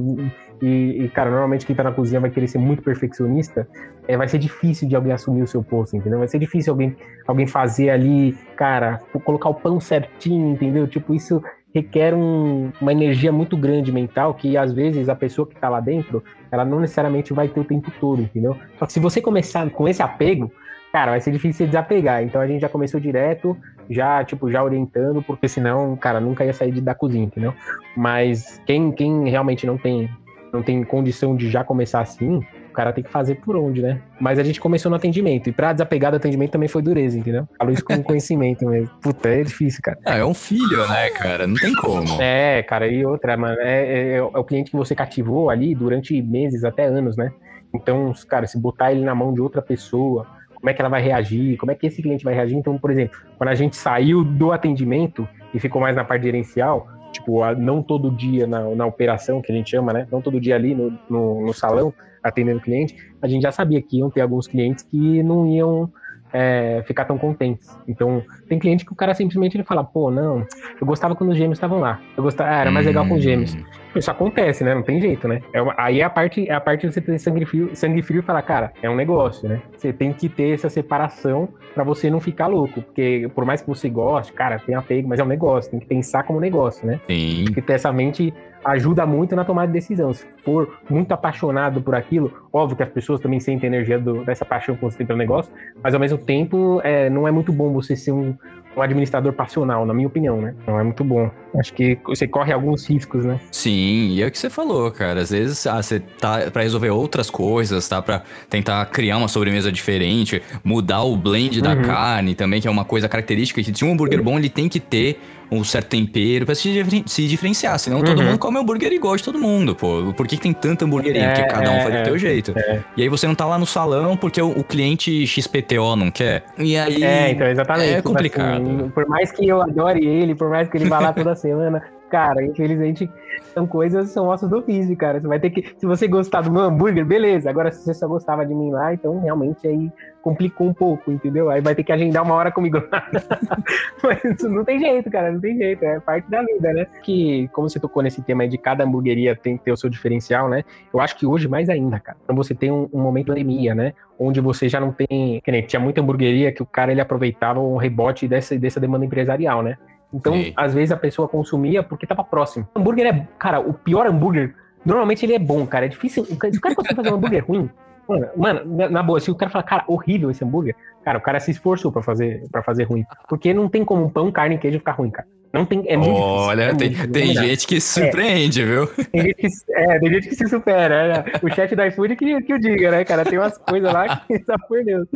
[0.62, 3.68] e, e, cara, normalmente quem tá na cozinha vai querer ser muito perfeccionista,
[4.08, 6.20] é, vai ser difícil de alguém assumir o seu posto, entendeu?
[6.20, 6.96] Vai ser difícil alguém,
[7.28, 10.88] alguém fazer ali, cara, colocar o pão certinho, entendeu?
[10.88, 11.42] Tipo, isso,
[11.74, 15.80] requer um- uma energia muito grande mental que às vezes a pessoa que tá lá
[15.80, 18.56] dentro, ela não necessariamente vai ter o tempo todo, entendeu?
[18.78, 20.52] Só que se você começar com esse apego,
[20.92, 22.24] cara, vai ser difícil desapegar.
[22.24, 23.58] Então a gente já começou direto,
[23.90, 27.54] já, tipo, já orientando, porque senão, cara, nunca ia sair de- da cozinha, entendeu?
[27.96, 30.10] Mas quem, quem realmente não tem,
[30.54, 32.38] não tem condição de já começar assim,
[32.70, 34.02] o cara tem que fazer por onde, né?
[34.20, 35.50] Mas a gente começou no atendimento.
[35.50, 37.46] E pra desapegar do atendimento também foi dureza, entendeu?
[37.58, 38.90] Falo isso com conhecimento mesmo.
[39.02, 39.98] Puta, é difícil, cara.
[40.06, 41.46] Ah, é um filho, né, cara?
[41.46, 42.22] Não tem como.
[42.22, 46.22] É, cara, e outra, mano, é, é- é o cliente que você cativou ali durante
[46.22, 47.32] meses, até anos, né?
[47.74, 50.26] Então, cara, se botar ele na mão de outra pessoa,
[50.62, 51.58] como é que ela vai reagir?
[51.58, 52.56] Como é que esse cliente vai reagir?
[52.56, 56.88] Então, por exemplo, quando a gente saiu do atendimento e ficou mais na parte gerencial,
[57.12, 60.08] tipo, não todo dia na, na operação, que a gente chama, né?
[60.12, 61.92] Não todo dia ali no, no, no salão,
[62.24, 65.92] atendendo o cliente, a gente já sabia que iam ter alguns clientes que não iam
[66.32, 67.76] é, ficar tão contentes.
[67.88, 70.46] Então, tem cliente que o cara simplesmente ele fala, pô, não,
[70.80, 72.02] eu gostava quando os gêmeos estavam lá.
[72.18, 73.56] Eu gostava, ah, era mais legal com os gêmeos.
[73.56, 73.64] Hum,
[73.96, 74.76] Isso acontece, né?
[74.76, 75.42] Não tem jeito, né?
[75.54, 78.02] É uma- aí é a parte, é a parte de você ter sangue frio, sangue
[78.02, 79.62] frio e falar, cara, é um negócio, né?
[79.78, 82.82] Você tem que ter essa separação pra você não ficar louco.
[82.82, 85.86] Porque por mais que você goste, cara, tem apego, mas é um negócio, tem que
[85.86, 87.00] pensar como negócio, né?
[87.08, 87.46] Sim.
[87.46, 88.34] Porque ter essa mente
[88.64, 90.14] ajuda muito na tomada de decisão.
[90.14, 94.24] Se for muito apaixonado por aquilo, óbvio que as pessoas também sentem a energia do-
[94.24, 95.52] dessa paixão que você tem pelo negócio,
[95.84, 98.36] mas ao mesmo tempo é, não é muito bom você ser um,
[98.76, 100.56] um administrador passional, na minha opinião, né?
[100.66, 101.30] Não é muito bom.
[101.60, 103.38] Acho que você corre alguns riscos, né?
[103.52, 105.20] Sim, e é o que você falou, cara.
[105.20, 108.02] Às vezes ah, você tá pra resolver outras coisas, tá?
[108.02, 111.82] Pra tentar criar uma sobremesa diferente, mudar o blend da Uhum.
[111.82, 114.80] carne também, que é uma coisa característica que de um hambúrguer bom ele tem que
[114.80, 115.20] ter
[115.52, 117.78] um certo tempero pra se, se diferenciar.
[117.78, 118.26] Senão todo Uhum.
[118.28, 120.14] mundo come hambúrguer igual de todo mundo, pô.
[120.16, 121.24] Por que, que tem tanta hamburgueria?
[121.24, 122.54] É, Porque cada um é, faz do é, teu jeito.
[122.58, 122.80] é.
[122.96, 126.44] E aí você não tá lá no salão porque o, o cliente XPTO não quer.
[126.58, 127.04] E aí.
[127.04, 127.94] É, então, exatamente.
[127.94, 128.62] É complicado.
[128.62, 131.84] assim, por mais que eu adore ele, por mais que ele vá lá toda semana,
[132.12, 133.10] cara, infelizmente
[133.54, 135.20] são coisas, são ossos do ofício, cara.
[135.20, 135.74] Você vai ter que.
[135.78, 137.50] Se você gostar do meu hambúrguer, beleza.
[137.50, 139.90] Agora, se você só gostava de mim lá, então realmente aí
[140.22, 141.50] complicou um pouco, entendeu?
[141.50, 142.78] Aí vai ter que agendar uma hora comigo.
[144.04, 145.84] Mas não tem jeito, cara, não tem jeito.
[145.84, 146.86] É parte da vida, né?
[147.02, 149.90] Que, como você tocou nesse tema aí de cada hamburgueria tem que ter o seu
[149.90, 150.64] diferencial, né?
[150.94, 152.18] Eu acho que hoje mais ainda, cara.
[152.24, 153.94] Então você tem um, um momento de pandemia, né?
[154.22, 155.42] onde você já não tem.
[155.44, 159.04] Que nem, tinha muita hamburgueria que o cara ele aproveitava um rebote dessa, dessa demanda
[159.04, 159.78] empresarial, né?
[160.14, 160.54] Então, Sim.
[160.56, 162.68] às vezes a pessoa consumia porque tava próximo.
[162.76, 163.28] O hambúrguer é.
[163.40, 164.54] Cara, o pior hambúrguer,
[164.86, 165.86] normalmente ele é bom, cara.
[165.86, 166.26] É difícil.
[166.26, 167.70] Se o cara conseguir fazer um hambúrguer ruim.
[168.12, 171.40] Mano, mano, na, boa, se o cara falar, cara, horrível esse hambúrguer, cara, o cara
[171.40, 173.06] se esforçou pra fazer, pra fazer ruim.
[173.30, 175.28] Porque não tem como um pão, carne e queijo ficar ruim, cara.
[175.54, 175.84] Não tem.
[175.88, 177.42] É muito difícil, Olha, é tem, muito difícil, tem não dá.
[177.44, 178.88] gente que se surpreende, viu?
[178.88, 181.32] Tem gente que, é, tem gente que se supera, né?
[181.44, 183.26] O chat do iFood que, que o diga, né, cara?
[183.26, 185.08] Tem umas coisas lá que, só por Deus.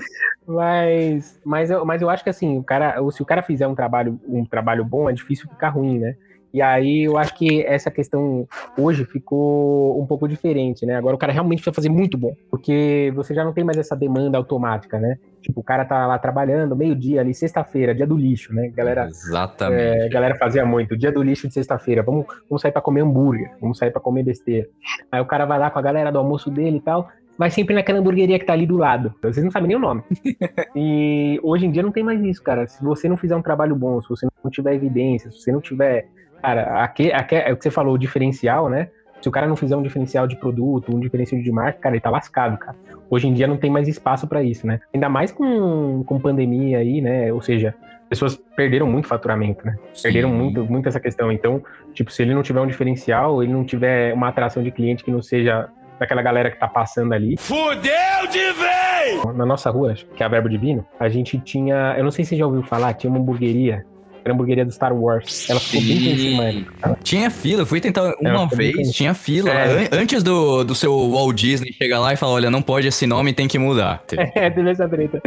[0.45, 3.75] Mas, mas, eu, mas eu acho que assim, o cara, se o cara fizer um
[3.75, 6.15] trabalho, um trabalho bom, é difícil ficar ruim, né?
[6.55, 10.95] E aí eu acho que essa questão hoje ficou um pouco diferente, né?
[10.95, 13.93] Agora o cara realmente precisa fazer muito bom, porque você já não tem mais essa
[13.93, 15.17] demanda automática, né?
[15.41, 18.69] Tipo, o cara tá lá trabalhando, meio-dia ali, sexta-feira, dia do lixo, né?
[18.69, 19.81] Galera, Exatamente.
[19.81, 23.51] é, galera fazia muito, dia do lixo de sexta-feira, vamos, vamos sair pra comer hambúrguer,
[23.59, 24.65] vamos sair pra comer besteira.
[25.11, 27.75] Aí o cara vai lá com a galera do almoço dele e tal, vai sempre
[27.75, 29.13] naquela hamburgueria que tá ali do lado.
[29.21, 30.03] Vocês não sabem nem o nome.
[30.75, 32.67] e hoje em dia não tem mais isso, cara.
[32.67, 35.61] Se você não fizer um trabalho bom, se você não tiver evidência, se você não
[35.61, 36.07] tiver.
[36.45, 38.89] Cara, aqui, aqui é o que você falou, o diferencial, né?
[39.19, 42.01] Se o cara não fizer um diferencial de produto, um diferencial de marca, cara, ele
[42.01, 42.77] tá lascado, cara.
[43.09, 44.79] Hoje em dia não tem mais espaço pra isso, né?
[44.93, 47.33] Ainda mais com, com pandemia aí, né?
[47.33, 47.73] Ou seja,
[48.07, 49.75] pessoas perderam muito faturamento, né?
[50.03, 50.35] Perderam Sim.
[50.35, 51.31] muito, muito essa questão.
[51.31, 51.63] Então,
[51.95, 55.09] tipo, se ele não tiver um diferencial, ele não tiver uma atração de cliente que
[55.09, 55.67] não seja
[55.99, 57.37] daquela galera que tá passando ali.
[57.39, 59.35] Fudeu de vez!
[59.35, 61.95] Na nossa rua, que é a Verbo Divino, a gente tinha.
[61.97, 63.83] Eu não sei se você já ouviu falar, tinha uma hamburgueria.
[64.25, 65.47] Era a hamburgueria do Star Wars.
[65.47, 66.97] Ela ficou bem conhecida.
[67.03, 69.51] Tinha fila, eu fui tentar uma vez, tinha fila.
[69.51, 69.83] É.
[69.83, 73.05] An- Antes do, do seu Walt Disney chegar lá e falar, olha, não pode esse
[73.05, 74.03] nome, tem que mudar.
[74.35, 75.21] É, teve essa treta.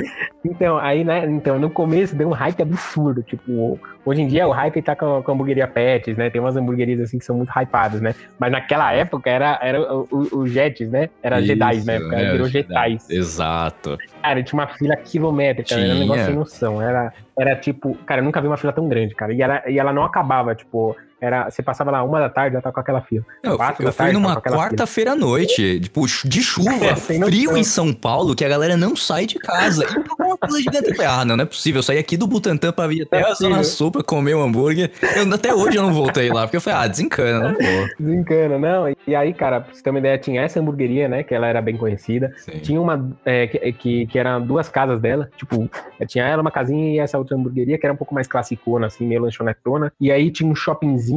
[0.45, 4.51] Então, aí, né, então, no começo deu um hype absurdo, tipo, hoje em dia o
[4.51, 7.51] hype tá com, com a hamburgueria Pets, né, tem umas hamburguerias assim que são muito
[7.51, 11.93] hypadas, né, mas naquela época era, era o, o, Jets, né, era Jedi Isso, na
[11.95, 12.91] época, é, virou Jedi.
[12.91, 12.99] Jedi.
[13.11, 13.99] Exato.
[14.23, 16.27] Cara, tinha uma fila quilométrica, era um negócio Tinha.
[16.27, 19.43] sem noção, era, era tipo, cara, eu nunca vi uma fila tão grande, cara, e,
[19.43, 22.73] era, e ela não acabava, tipo, era, você passava lá uma da tarde, já tá
[22.73, 23.25] com aquela fila.
[23.43, 26.71] Eu, Quatro eu da fui tarde, numa com aquela quarta-feira à noite, tipo, de chuva,
[26.71, 26.97] noção.
[26.97, 29.87] frio em São Paulo, que a galera não sai de casa.
[29.99, 30.91] E tava uma fila gigante.
[30.91, 31.79] Eu falei, ah, não, não é possível.
[31.79, 33.65] Eu saí aqui do Butantã pra vir até é a Zona possível.
[33.65, 34.91] Sul pra comer um hambúrguer.
[35.17, 37.89] Eu, até hoje eu não voltei lá, porque eu falei, ah, desencana, não vou.
[37.99, 38.95] Desencana, não.
[39.07, 41.23] E aí, cara, pra você ter uma ideia, tinha essa hamburgueria, né?
[41.23, 42.33] Que ela era bem conhecida.
[42.37, 42.59] Sim.
[42.61, 45.31] Tinha uma é, que, que, que eram duas casas dela.
[45.37, 45.69] Tipo,
[46.07, 49.07] tinha ela uma casinha e essa outra hamburgueria, que era um pouco mais classicona, assim,
[49.07, 49.93] meio lanchonetona.
[50.01, 51.08] E aí tinha um shoppingzinho,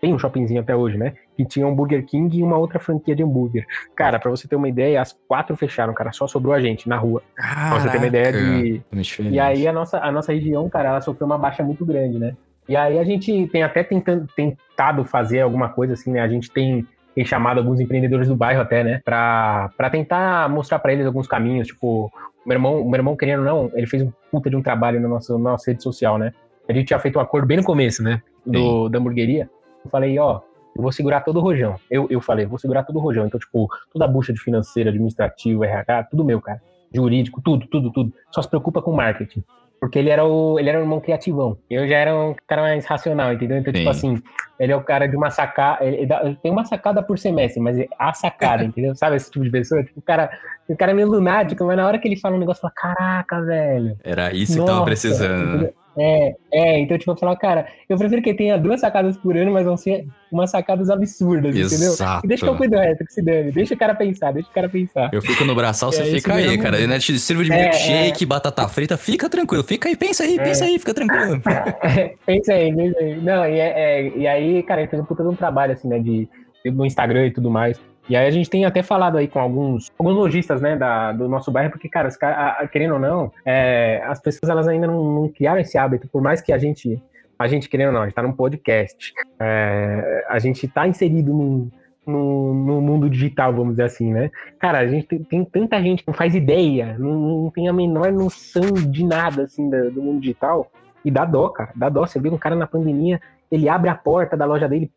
[0.00, 1.14] tem um shoppingzinho até hoje, né?
[1.36, 3.66] Que tinha um Burger King e uma outra franquia de hambúrguer.
[3.94, 6.12] Cara, pra você ter uma ideia, as quatro fecharam, cara.
[6.12, 7.22] Só sobrou a gente na rua.
[7.34, 8.82] Pra você ter uma ideia de.
[9.30, 12.34] E aí a nossa, a nossa região, cara, ela sofreu uma baixa muito grande, né?
[12.68, 16.20] E aí a gente tem até tentando, tentado fazer alguma coisa assim, né?
[16.20, 19.00] A gente tem, tem chamado alguns empreendedores do bairro até, né?
[19.04, 21.68] Pra, pra tentar mostrar pra eles alguns caminhos.
[21.68, 22.06] Tipo,
[22.44, 24.62] o meu irmão, o meu irmão querendo ou não, ele fez um puta de um
[24.62, 26.32] trabalho na nossa, na nossa rede social, né?
[26.68, 28.20] A gente tinha feito um acordo bem no começo, né?
[28.46, 29.50] Do, da hamburgueria.
[29.84, 30.40] Eu falei, ó,
[30.76, 31.76] eu vou segurar todo o rojão.
[31.90, 33.26] Eu, eu falei, vou segurar todo o rojão.
[33.26, 36.60] Então, tipo, toda a bucha de financeiro, administrativo, RH, tudo meu, cara.
[36.92, 38.12] Jurídico, tudo, tudo, tudo.
[38.30, 39.42] Só se preocupa com marketing.
[39.80, 41.58] Porque ele era o, ele era um irmão criativão.
[41.68, 43.58] Eu já era um cara mais racional, entendeu?
[43.58, 44.14] Então, tipo Sim.
[44.14, 44.22] assim,
[44.58, 45.84] ele é o cara de uma sacada.
[45.84, 48.94] Ele, ele tem uma sacada por semestre, mas é a sacada, entendeu?
[48.94, 49.84] Sabe esse tipo de pessoa?
[49.84, 50.30] Tipo, o cara,
[50.68, 53.42] o cara é meio lunático, mas na hora que ele fala um negócio, fala: Caraca,
[53.42, 53.96] velho.
[54.02, 55.48] Era isso que tava Nossa, precisando.
[55.48, 55.74] entendeu?
[55.98, 59.52] É, é, então, tipo, eu falo, cara, eu prefiro que tenha duas sacadas por ano,
[59.52, 61.92] mas vão ser umas sacadas absurdas, entendeu?
[61.92, 62.26] Exato.
[62.26, 63.50] E deixa que eu cuido do resto, que se dane.
[63.50, 65.08] Deixa o cara pensar, deixa o cara pensar.
[65.12, 66.62] Eu fico no braçal, você É, isso fica aí, mesmo.
[66.62, 66.86] cara.
[66.86, 66.98] Né?
[66.98, 69.62] Te sirvo de É, milkshake, batata frita, fica tranquilo.
[69.64, 71.40] Fica aí, pensa aí, pensa aí, fica tranquilo.
[72.26, 73.16] pensa aí, pensa aí.
[73.22, 73.72] Não, e, é-
[74.06, 76.28] é- e aí, cara, gente fez um puta de um trabalho, assim, né, de,
[76.66, 77.80] no Instagram e tudo mais.
[78.08, 81.28] E aí a gente tem até falado aí com alguns, alguns lojistas, né, da, do
[81.28, 84.86] nosso bairro, porque, cara, os a- a- querendo ou não, é, as pessoas, elas ainda
[84.86, 87.02] não, não criaram esse hábito, por mais que a gente,
[87.38, 91.32] a gente querendo ou não, a gente tá num podcast, é, a gente tá inserido
[91.32, 91.68] num,
[92.06, 94.30] no, no mundo digital, vamos dizer assim, né?
[94.60, 97.72] Cara, a gente tem, tem tanta gente que não faz ideia, não, não tem a
[97.72, 100.70] menor noção de nada, assim, da- do, mundo digital,
[101.04, 102.06] e dá dó, cara, dá dó.
[102.06, 104.90] Você vê um cara na pandemia, ele abre a porta da loja dele,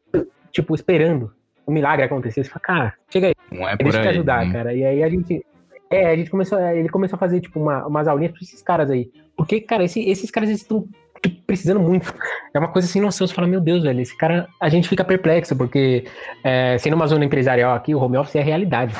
[0.51, 1.31] tipo, esperando
[1.69, 2.43] um milagre acontecer.
[2.43, 4.51] Você fala, cara, chega aí, Não é deixa eu te ajudar, né?
[4.53, 4.73] cara.
[4.73, 5.45] E aí a gente.
[5.91, 8.91] É, a gente começou, ele começou a fazer, tipo, uma, umas aulinhas pra esses caras
[8.91, 9.09] aí.
[9.35, 10.85] Porque, cara, esse- esses caras estão
[11.47, 12.13] precisando muito.
[12.53, 13.25] É uma coisa sem noção.
[13.25, 14.47] Você fala, meu Deus, velho, esse cara.
[14.61, 16.05] A gente fica perplexo, porque
[16.43, 18.93] é, sendo uma zona empresarial aqui, o home office é a realidade.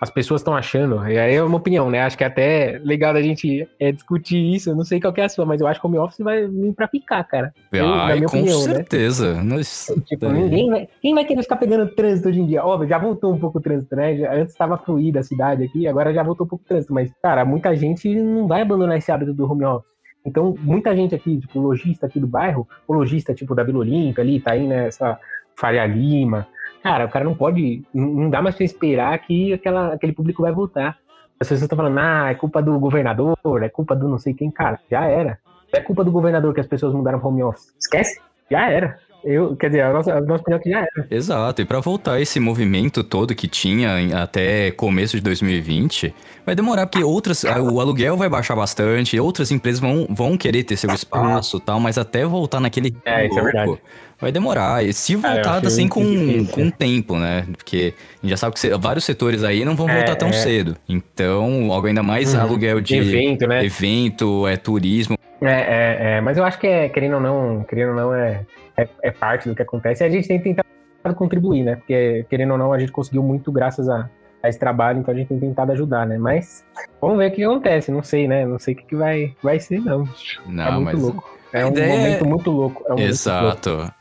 [0.00, 2.00] As pessoas estão achando, e aí é uma opinião, né?
[2.02, 4.68] Acho que é até legal da gente é, discutir isso.
[4.70, 6.18] Eu não sei qual que é a sua, mas eu acho que o home office
[6.18, 7.52] vai vir pra ficar, cara.
[7.72, 8.74] Eu, Ai, com opinião, né?
[8.74, 9.42] certeza.
[9.42, 12.64] Nós- Tipo, ninguém vai, quem vai querer ficar pegando trânsito hoje em dia?
[12.64, 14.16] Óbvio, já voltou um pouco o trânsito, né?
[14.16, 16.92] Já- antes estava fluída a cidade aqui, agora já voltou um pouco o trânsito.
[16.92, 19.90] Mas, cara, muita gente não vai abandonar esse hábito do home office.
[20.26, 24.22] Então, muita gente aqui, tipo, lojista aqui do bairro, o lojista, tipo, da Vila Olímpia
[24.22, 25.18] ali, tá aí nessa
[25.54, 26.46] Faria Lima.
[26.86, 30.52] Cara, o cara não pode, não dá mais pra esperar que aquela, aquele público vai
[30.52, 30.96] voltar.
[31.32, 34.52] As pessoas estão falando, ah, é culpa do governador, é culpa do não sei quem.
[34.52, 35.36] Cara, já era.
[35.72, 37.74] É culpa do governador que as pessoas mudaram pro home office.
[37.76, 38.20] Esquece.
[38.48, 39.00] Já era.
[39.26, 41.06] Eu, quer dizer, a nossa, a nossa opinião é que já era.
[41.10, 46.14] Exato, e pra voltar esse movimento todo que tinha até começo de 2020,
[46.46, 50.76] vai demorar, porque outras, o aluguel vai baixar bastante, outras empresas vão, vão querer ter
[50.76, 53.78] seu espaço e tal, mas até voltar naquele É, isso é verdade.
[54.20, 54.84] vai demorar.
[54.84, 56.54] E se eu voltar acho assim com, difícil.
[56.54, 57.44] com tempo, né?
[57.56, 60.32] Porque a gente já sabe que vários setores aí não vão voltar É, tão é.
[60.32, 60.76] cedo.
[60.88, 62.40] Então, algo ainda mais Uhum.
[62.42, 63.64] aluguel de Evento, né?
[63.64, 65.16] evento, é turismo.
[65.42, 68.40] É, é, é, mas eu acho que é, querendo ou não, querendo ou não, é,
[68.76, 70.04] é, é parte do que acontece.
[70.04, 70.66] E a gente tem tentado
[71.14, 71.76] contribuir, né?
[71.76, 74.08] Porque, querendo ou não, a gente conseguiu muito graças a,
[74.42, 76.18] a esse trabalho, então a gente tem tentado ajudar, né?
[76.18, 76.64] Mas
[77.00, 78.44] vamos ver o que acontece, não sei, né?
[78.44, 80.08] Não sei o que, que vai, vai ser, não.
[80.46, 81.38] Não, é muito mas louco.
[81.52, 82.82] É um ideia é- momento muito louco.
[82.86, 83.06] É um momento
[83.74, 83.95] louco.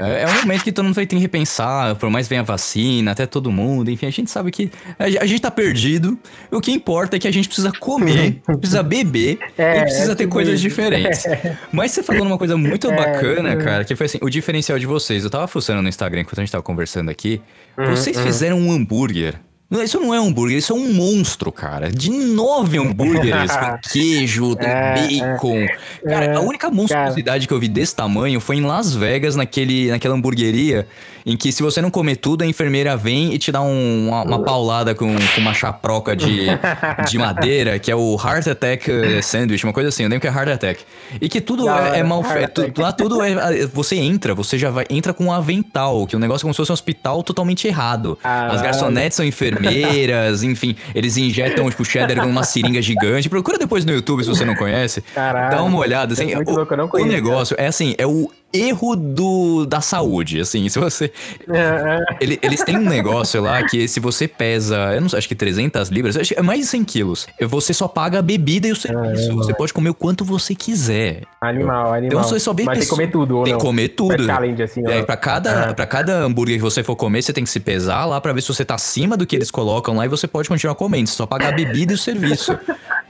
[0.00, 2.44] É, é um momento que todo mundo vai ter que repensar, por mais venha a
[2.44, 6.18] vacina, até todo mundo, enfim, a gente sabe que a, a gente tá perdido.
[6.50, 10.14] O que importa é que a gente precisa comer, precisa beber É, e precisa é
[10.14, 11.24] ter coisas diferentes.
[11.70, 13.56] Mas você falou numa coisa muito É, bacana, é.
[13.56, 15.24] cara, que foi assim, o diferencial de vocês.
[15.24, 17.40] Eu tava fuçando no Instagram enquanto a gente tava conversando aqui.
[17.76, 19.34] Uhum, Vocês fizeram um hambúrguer.
[19.82, 21.90] Isso não é um hambúrguer, isso é um monstro, cara.
[21.90, 25.66] De nove hambúrgueres com queijo, tem É, bacon.
[26.06, 29.90] Cara, é, a única monstruosidade que eu vi desse tamanho foi em Las Vegas, naquele,
[29.90, 30.86] naquela hamburgueria,
[31.26, 34.22] em que se você não comer tudo, a enfermeira vem e te dá um- uma,
[34.24, 36.46] uma paulada com, com uma chaproca de,
[37.08, 40.26] de madeira, que é o Heart Attack eh, Sandwich, uma coisa assim, eu lembro que
[40.28, 40.84] é Heart Attack.
[41.20, 42.70] E que tudo Da é, é mal feito.
[42.80, 43.66] Lá tudo é.
[43.68, 44.84] Você entra, você já vai.
[44.90, 48.18] Entra com um avental, que o negócio é como se fosse um hospital totalmente errado.
[48.22, 48.62] As Caralho.
[48.62, 53.28] garçonetes são enfermeiras, enfim, eles injetam, tipo, cheddar com uma seringa gigante.
[53.28, 55.00] Procura depois no YouTube se você não conhece.
[55.14, 55.56] Caralho.
[55.56, 56.32] Dá uma olhada, assim.
[56.32, 59.66] É muito o, louco, eu não o conheço, negócio é assim, é o erro do,
[59.66, 61.12] da saúde, assim, se você...
[61.52, 61.98] É, é.
[62.20, 65.34] Ele- eles têm um negócio lá que se você pesa, eu não sei, acho que
[65.34, 68.72] 300 libras, acho que é mais de 100 quilos, você só paga a bebida e
[68.72, 69.34] o serviço.
[69.34, 71.22] Você pode comer o quanto você quiser.
[71.40, 72.04] Animal, animal.
[72.04, 74.22] Então você só vê Mas tem que comer tudo, ou Tem que comer tudo.
[74.22, 75.74] É challenge, assim, É, pra cada, Ah.
[75.74, 78.40] pra cada hambúrguer que você for comer, você tem que se pesar lá pra ver
[78.42, 81.08] se você tá acima do que eles colocam lá e você pode continuar comendo.
[81.08, 82.56] Você só paga a bebida e o serviço.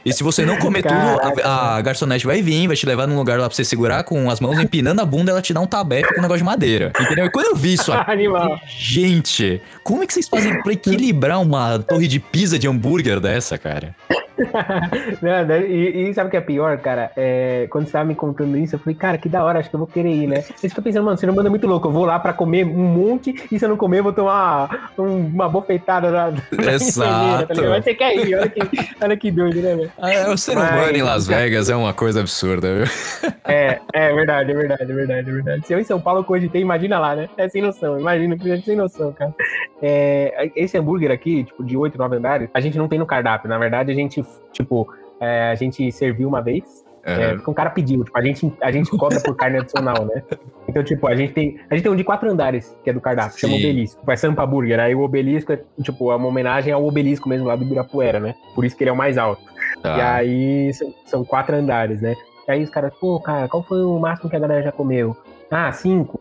[0.04, 1.30] E se você não comer Caraca.
[1.30, 4.04] tudo, a, a garçonete vai vir, vai te levar num lugar lá pra você segurar
[4.04, 6.44] com as mãos empinando a bunda, ela te dá um tabefe com um negócio de
[6.44, 6.92] madeira.
[6.98, 7.26] Entendeu?
[7.26, 8.26] E quando eu vi isso aqui,
[8.66, 13.58] gente, como é que vocês fazem pra equilibrar uma torre de pizza de hambúrguer dessa,
[13.58, 13.94] cara?
[15.22, 17.10] Não, não, e, e sabe o que é pior, cara?
[17.16, 19.76] É, quando você tava me contando isso, eu falei, cara, que da hora, acho que
[19.76, 20.40] eu vou querer ir, né?
[20.42, 22.84] Você fica pensando, mano, você não manda muito louco, eu vou lá pra comer um
[22.84, 26.40] monte e se eu não comer, eu vou tomar um- uma bofetada da, da
[26.72, 27.54] Exato.
[27.54, 27.62] tá?
[27.68, 28.60] Mas você quer ir, olha que,
[29.00, 29.92] olha que doido, né, velho?
[29.98, 32.84] Ah, o ser humano Mas- em Las Vegas é uma coisa absurda, viu?
[33.46, 35.66] É, é verdade, é verdade, é verdade, é verdade.
[35.66, 37.28] Se eu em São Paulo cogitei, imagina lá, né?
[37.36, 39.34] É sem noção, imagina é sem noção, cara.
[39.82, 43.46] É, esse hambúrguer aqui, tipo, de 8, 9 andares, a gente não tem no cardápio.
[43.50, 44.88] Na verdade, a gente, tipo,
[45.20, 47.34] é, a gente serviu uma vez, é, É.
[47.34, 50.22] porque um cara pediu, tipo, a gente, a gente cobra por carne adicional, né?
[50.66, 51.60] Então, tipo, a gente tem.
[51.70, 53.60] A gente tem um de quatro andares, que é do cardápio, chama Sim.
[53.60, 54.02] Obelisco.
[54.04, 54.80] Vai Sampa Burger.
[54.80, 58.34] Aí o obelisco é, tipo, é uma homenagem ao obelisco mesmo lá do Ibirapuera, né?
[58.54, 59.42] Por isso que ele é o mais alto.
[59.82, 59.96] Tá.
[59.96, 62.14] E aí são, são quatro andares, né?
[62.48, 65.14] E aí os caras, pô, cara, qual foi o máximo que a galera já comeu?
[65.50, 66.20] Ah, cinco.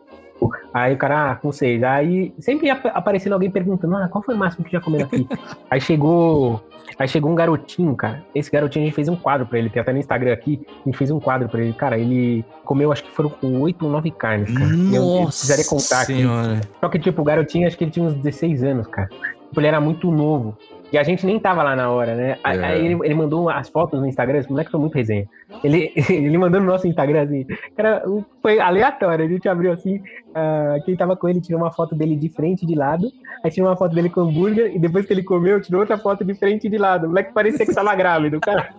[0.73, 1.51] Aí o cara, ah, com.
[1.87, 5.05] Aí sempre ia ap- aparecendo alguém perguntando, ah, qual foi o máximo que já comeu
[5.05, 5.27] aqui?
[5.69, 6.61] aí chegou.
[6.99, 8.23] Aí chegou um garotinho, cara.
[8.35, 9.69] Esse garotinho a gente fez um quadro pra ele.
[9.69, 10.61] Tem até no Instagram aqui.
[10.81, 11.73] A gente fez um quadro pra ele.
[11.73, 14.69] Cara, ele comeu, acho que foram com oito ou nove carnes, cara.
[14.93, 16.13] Eu- eu precisaria contar aqui.
[16.17, 16.61] senhora.
[16.79, 19.07] Só que, tipo, o garotinho, acho que ele tinha uns 16 anos, cara.
[19.47, 20.57] Tipo, ele era muito novo.
[20.93, 22.37] E a gente nem tava lá na hora, né?
[22.43, 22.65] Aí É.
[22.65, 25.27] aí ele, ele mandou as fotos no Instagram, esse moleque foi muito resenha.
[25.63, 28.03] Ele, ele mandou no nosso Instagram, assim, cara,
[28.43, 29.25] foi aleatório.
[29.25, 29.99] A gente abriu assim,
[30.35, 33.11] ah, quem tava com ele tirou uma foto dele de frente e de lado,
[33.43, 36.23] aí tirou uma foto dele com hambúrguer, e depois que ele comeu, tirou outra foto
[36.23, 37.05] de frente e de lado.
[37.05, 38.69] O moleque parecia que tava grávido, cara.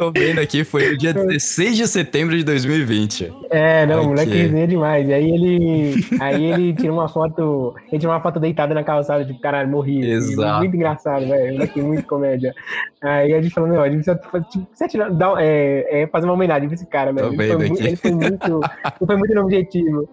[0.00, 3.30] Tô vendo aqui, foi o dia 16 de setembro de 2020.
[3.50, 4.06] É, não, Ok.
[4.06, 5.06] o moleque resenha demais.
[5.06, 5.94] E aí ele.
[6.18, 7.74] Aí ele tirou uma foto.
[7.92, 10.10] Ele tirou uma foto deitada na calçada, tipo, caralho, morri.
[10.10, 10.60] Exato.
[10.60, 11.52] Muito engraçado, velho.
[11.52, 12.54] Moleque, muito comédia.
[13.02, 14.16] Aí a gente falou, meu, a gente precisa,
[14.50, 17.34] tipo, precisa tirar, dar, é, é, fazer uma homenagem pra esse cara, velho.
[17.34, 18.60] Ele foi, ele foi muito.
[19.00, 20.08] ele foi muito no objetivo.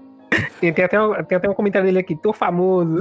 [0.59, 2.99] Tem, tem até um, tem até um comentário dele aqui, tô famoso.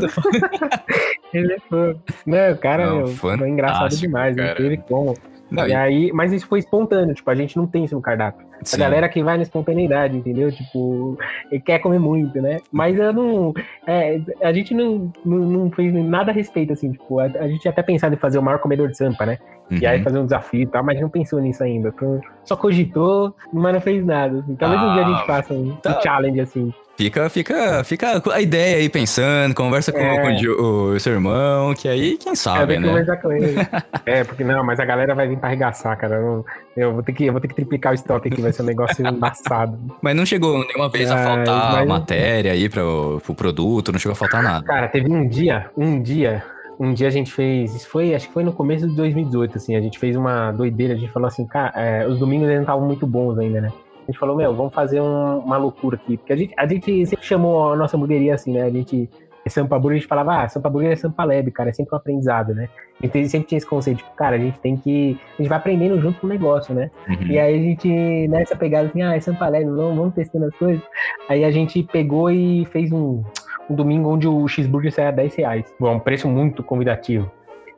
[1.35, 1.97] ele é fã.
[2.25, 4.57] Não, o cara, Não, meu, foi engraçado demais, não cara.
[4.57, 5.15] teve como.
[5.51, 8.45] Não, E aí, mas isso foi espontâneo, tipo, a gente não tem isso no cardápio.
[8.65, 8.77] sim.
[8.77, 10.51] A galera que vai na espontaneidade, entendeu?
[10.51, 11.17] Tipo,
[11.53, 12.59] e quer comer muito, né?
[12.73, 13.55] Mas eu não.
[13.87, 17.61] é, a gente não, não, não fez nada a respeito, assim, tipo, a, a gente
[17.61, 19.39] tinha até pensado em fazer o maior comedor de sampa, né?
[19.71, 20.05] E aí Uhum.
[20.05, 21.89] fazer um desafio e tal, mas não pensou nisso ainda.
[21.89, 24.39] Então, só cogitou, mas não fez nada.
[24.39, 24.55] assim.
[24.57, 26.01] Talvez um dia a Ah, gente faça um, um tá.
[26.01, 26.73] challenge, assim.
[26.97, 30.19] Fica, fica, fica a ideia aí pensando, conversa com, É.
[30.23, 33.05] com o Gil- o, seu irmão, que aí, quem sabe, que né?
[34.07, 36.15] é, porque não, mas a galera vai vir pra arregaçar, cara.
[36.17, 36.45] Eu,
[36.75, 38.67] eu vou ter que, eu vou ter que triplicar o estoque aqui, vai ser um
[38.67, 39.79] negócio embaçado.
[40.01, 44.13] Mas não chegou nenhuma vez a faltar mas- matéria aí pro, pro produto, não chegou
[44.15, 44.65] a faltar nada.
[44.65, 46.43] Cara, teve um dia, um dia,
[46.81, 49.77] um dia a gente fez, isso foi, acho que foi no começo de 2018, assim,
[49.77, 52.63] a gente fez uma doideira, a gente falou assim, cara, é, os domingos ainda não
[52.63, 53.73] estavam muito bons ainda, né?
[54.07, 57.07] A gente falou, meu, vamos fazer um- uma loucura aqui, porque a gente, a gente
[57.07, 58.63] sempre chamou a nossa hamburgueria assim, né?
[58.63, 59.11] A gente,
[59.49, 61.97] Sampa Burger, a gente falava, ah, Sampa Burger é Sampa Lab, cara, é sempre um
[61.97, 62.69] aprendizado, né?
[63.03, 65.59] A gente sempre tinha esse conceito, tipo, cara, a gente tem que, a gente vai
[65.59, 66.91] aprendendo junto com o negócio, né?
[67.09, 67.27] Uhum.
[67.27, 70.55] E aí a gente, nessa pegada assim, ah, é Sampa Lab, vamos, vamos testando as
[70.57, 70.83] coisas.
[71.29, 73.23] Aí a gente pegou e fez um,
[73.69, 75.75] um domingo onde o cheeseburger saia 10 reais.
[75.81, 77.31] Bom, um preço muito convidativo.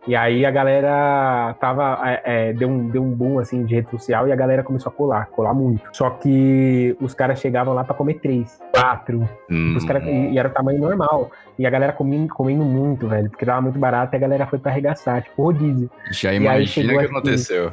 [0.08, 2.00] E aí a galera tava.
[2.08, 4.88] é, é, deu, um, deu um boom assim de rede social e a galera começou
[4.90, 5.82] a colar, colar muito.
[5.92, 9.28] Só que os caras chegavam lá pra comer três, quatro.
[9.50, 11.30] Hum, Os cara, e, e era o tamanho normal.
[11.58, 14.58] E a galera comendo, comendo muito, velho, porque tava muito barato e a galera foi
[14.58, 15.90] pra arregaçar, tipo rodízio.
[16.10, 17.72] já imagina o que aconteceu.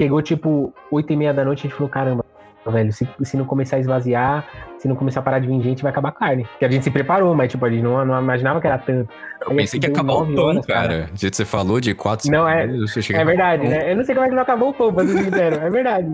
[0.00, 2.21] Chegou tipo 8 e meia da noite, a gente falou, caramba,
[2.70, 4.46] velho, se, se não começar a esvaziar,
[4.78, 6.44] se não começar a parar de vir gente, vai acabar a carne.
[6.44, 9.08] Porque a gente se preparou, mas tipo, a gente não, não imaginava que era tanto.
[9.40, 11.08] Eu Aí, pensei que ia deu acabar o pão, horas, cara.
[11.12, 12.66] Do jeito que você falou, de 4, Não, é-
[13.12, 13.90] É verdade, né?
[13.90, 15.56] Eu não sei como é que não acabou o pão, sincero.
[15.56, 16.12] É verdade.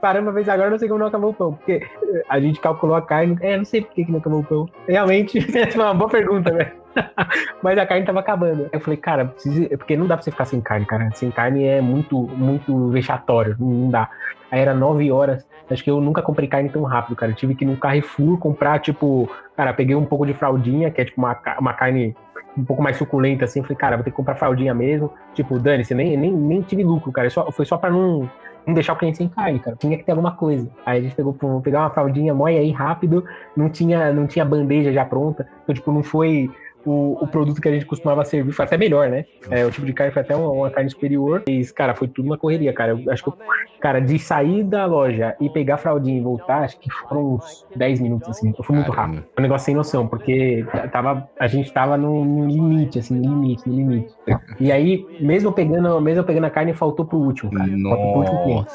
[0.00, 1.52] Parando pra pensar agora, eu não sei como não acabou o pão.
[1.54, 1.82] Porque
[2.28, 3.36] a gente calculou a carne.
[3.40, 4.68] É, não sei por que que não acabou o pão.
[4.88, 6.79] Realmente, essa foi uma boa pergunta, velho.
[7.62, 8.68] Mas a carne tava acabando.
[8.72, 9.34] Eu falei, cara,
[9.70, 11.10] é porque não dá pra você ficar sem carne, cara.
[11.12, 13.56] Sem carne é muito, muito vexatório.
[13.58, 14.08] Não, dá.
[14.50, 15.46] Aí era nove horas.
[15.70, 17.30] Acho que eu nunca comprei carne tão rápido, cara.
[17.30, 19.30] Eu tive que ir no Carrefour comprar, tipo.
[19.56, 22.16] Cara, peguei um pouco de fraldinha, que é tipo uma, uma carne
[22.56, 23.62] um pouco mais suculenta, assim.
[23.62, 25.12] Falei, cara, vou ter que comprar fraldinha mesmo.
[25.34, 27.30] Tipo, você nem, nem, nem tive lucro, cara.
[27.30, 28.28] Só, foi só pra não,
[28.66, 29.76] não deixar o cliente sem carne, cara.
[29.76, 30.68] Tinha que ter alguma coisa.
[30.84, 31.32] Aí a gente pegou,
[31.62, 33.24] pegar uma fraldinha, moe aí rápido.
[33.56, 35.46] Não tinha, não tinha bandeja já pronta.
[35.62, 36.50] Então, tipo, não foi
[36.84, 39.24] o, o produto que a gente costumava servir foi até melhor, né?
[39.50, 41.42] É, o tipo de carne foi até uma, uma carne superior.
[41.46, 42.92] E, cara, foi tudo uma correria, cara.
[42.92, 43.36] Eu acho que, eu,
[43.80, 47.66] cara, de sair da loja e pegar a fraldinha e voltar, acho que foram uns
[47.76, 48.52] 10 minutos, assim.
[48.62, 49.16] Foi muito Caramba.
[49.16, 49.30] rápido.
[49.34, 53.22] Foi um negócio sem noção, porque tava, a gente tava no, no limite, assim, no
[53.22, 54.14] limite, no limite.
[54.58, 57.70] E aí, mesmo pegando, mesmo pegando a carne, faltou pro último, cara.
[57.70, 58.70] Faltou pro último cliente.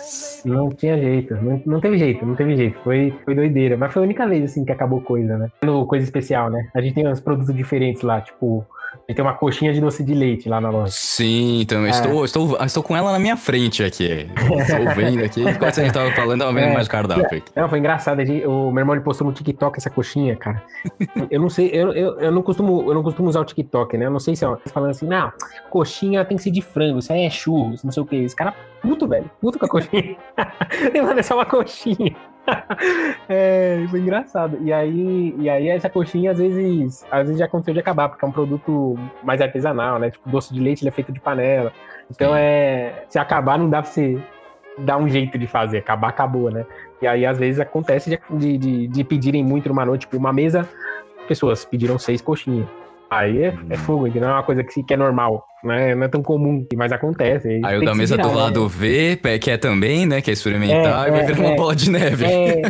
[0.46, 2.80] Não tinha jeito, não, não teve jeito, não teve jeito.
[2.80, 3.78] Foi, foi doideira.
[3.78, 5.50] Mas foi a única vez, assim, que acabou coisa, né?
[5.88, 6.68] Coisa especial, né?
[6.74, 8.66] A gente tem uns produtos diferentes lá, tipo,
[9.08, 10.92] tem uma coxinha de doce de leite lá na loja.
[10.92, 14.28] Sim, então eu estou, estou, estou com ela na minha frente aqui.
[14.36, 15.42] Estou vendo aqui.
[15.42, 16.74] Enquanto a gente tava falando, tava vendo É.
[16.74, 17.44] mais cardápio.
[17.56, 18.20] Não, foi engraçado.
[18.48, 20.64] O meu irmão postou no TikTok essa coxinha, cara.
[21.30, 24.06] Eu não sei, eu, eu, eu não costumo, eu não costumo usar o TikTok, né?
[24.08, 25.32] Eu não sei se é falando assim, não,
[25.70, 28.16] coxinha tem que ser de frango, isso aí é churros, não sei o que.
[28.16, 30.16] Esse cara puto, velho, puto com a coxinha.
[31.04, 32.16] Mano, é só uma coxinha.
[33.28, 34.58] É, foi engraçado.
[34.62, 38.24] E aí, e aí essa coxinha às vezes, às vezes já aconteceu de acabar, porque
[38.24, 40.12] é um produto mais artesanal, né?
[40.12, 41.72] Tipo, doce de leite ele é feito de panela.
[42.10, 42.40] Então Sim.
[42.40, 44.22] é, se acabar não dá pra você
[44.78, 46.66] dar um jeito de fazer, acabar acabou, né?
[47.02, 50.68] E aí às vezes acontece de, de, de- pedirem muito numa noite, tipo, uma mesa,
[51.28, 52.68] pessoas pediram seis coxinhas.
[53.10, 54.30] Aí é, é fogo, entendeu?
[54.30, 55.94] É uma coisa que, que é normal, né?
[55.96, 57.48] Não é tão comum, mas acontece.
[57.48, 58.42] Aí tem o da mesa virar, do né?
[58.42, 60.22] lado vê, pé- quer também, né?
[60.22, 61.56] Quer experimentar É, e vai é, virar uma é.
[61.56, 62.26] bola de neve.
[62.26, 62.62] É,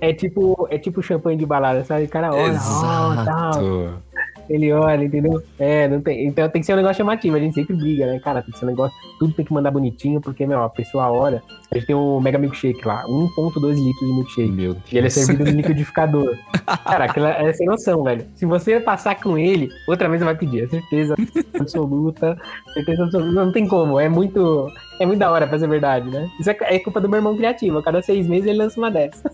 [0.00, 2.04] é tipo, é tipo champanhe de balada, sabe?
[2.04, 4.02] O cara olha, ó, tal.
[4.50, 5.40] Ele olha, entendeu?
[5.60, 7.36] É, não tem, então tem que ser um negócio chamativo.
[7.36, 8.18] A gente sempre briga, né?
[8.18, 8.96] Cara, tem que ser um negócio.
[9.20, 11.40] Tudo tem que mandar bonitinho, porque, meu, a pessoa olha.
[11.70, 14.50] A gente tem o Mega Milkshake lá, 1,2 litros de milkshake.
[14.50, 15.12] Meu E ele é Deus.
[15.14, 16.36] servido no liquidificador.
[16.84, 18.26] Cara, aquilo é sem noção, velho.
[18.34, 20.64] Se você passar com ele, outra vez vai pedir.
[20.64, 21.14] É certeza
[21.58, 22.36] absoluta.
[22.74, 23.30] Certeza absoluta.
[23.32, 24.00] Não tem como.
[24.00, 24.68] É muito.
[25.00, 26.28] É muito da hora pra ser verdade, né?
[26.40, 27.78] Isso é, é culpa do meu irmão criativo.
[27.78, 29.30] A cada seis meses ele lança uma dessa.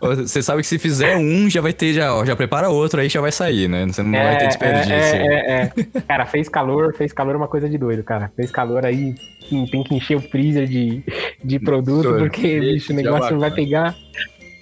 [0.00, 3.08] Você sabe que se fizer um, já vai ter, já, ó, já prepara outro, aí
[3.08, 3.86] já vai sair, né?
[3.86, 4.92] Você não vai ter desperdício.
[4.92, 6.00] É, é, é.
[6.02, 8.30] Cara, fez calor, fez calor é uma coisa de doido, cara.
[8.34, 9.14] Fez calor aí,
[9.48, 11.02] tem que encher o freezer de,
[11.42, 13.94] de produto, Sorvete, porque, bicho, o negócio não vai pegar.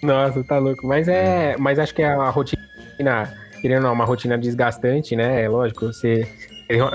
[0.02, 0.86] Nossa, tá louco.
[0.86, 1.56] Mas é.
[1.58, 2.62] Mas acho que é uma rotina,
[3.60, 5.42] querendo ou não, uma rotina desgastante, né?
[5.42, 6.26] É lógico, você.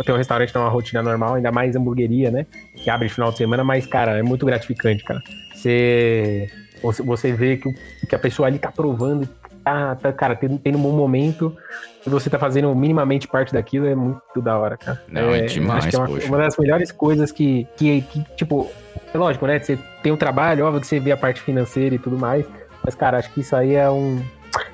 [0.06, 2.46] Ter um restaurante não é uma rotina normal, ainda mais hamburgueria, né?
[2.76, 5.22] Que abre final de semana, mas, cara, é muito gratificante, cara.
[5.54, 6.50] Você.
[6.82, 7.74] Você, você vê que,
[8.08, 9.28] que a pessoa ali tá provando,
[9.64, 11.56] tá, tá cara, tendo, tendo um bom momento,
[12.06, 15.02] e você tá fazendo minimamente parte daquilo, é muito da hora, cara.
[15.08, 18.70] Não, é demais, acho que é uma, uma das melhores coisas que, que, que, tipo,
[19.14, 19.60] é lógico, né?
[19.60, 22.46] Você tem o trabalho, óbvio que você vê a parte financeira e tudo mais,
[22.84, 24.22] mas, cara, acho que isso aí é um,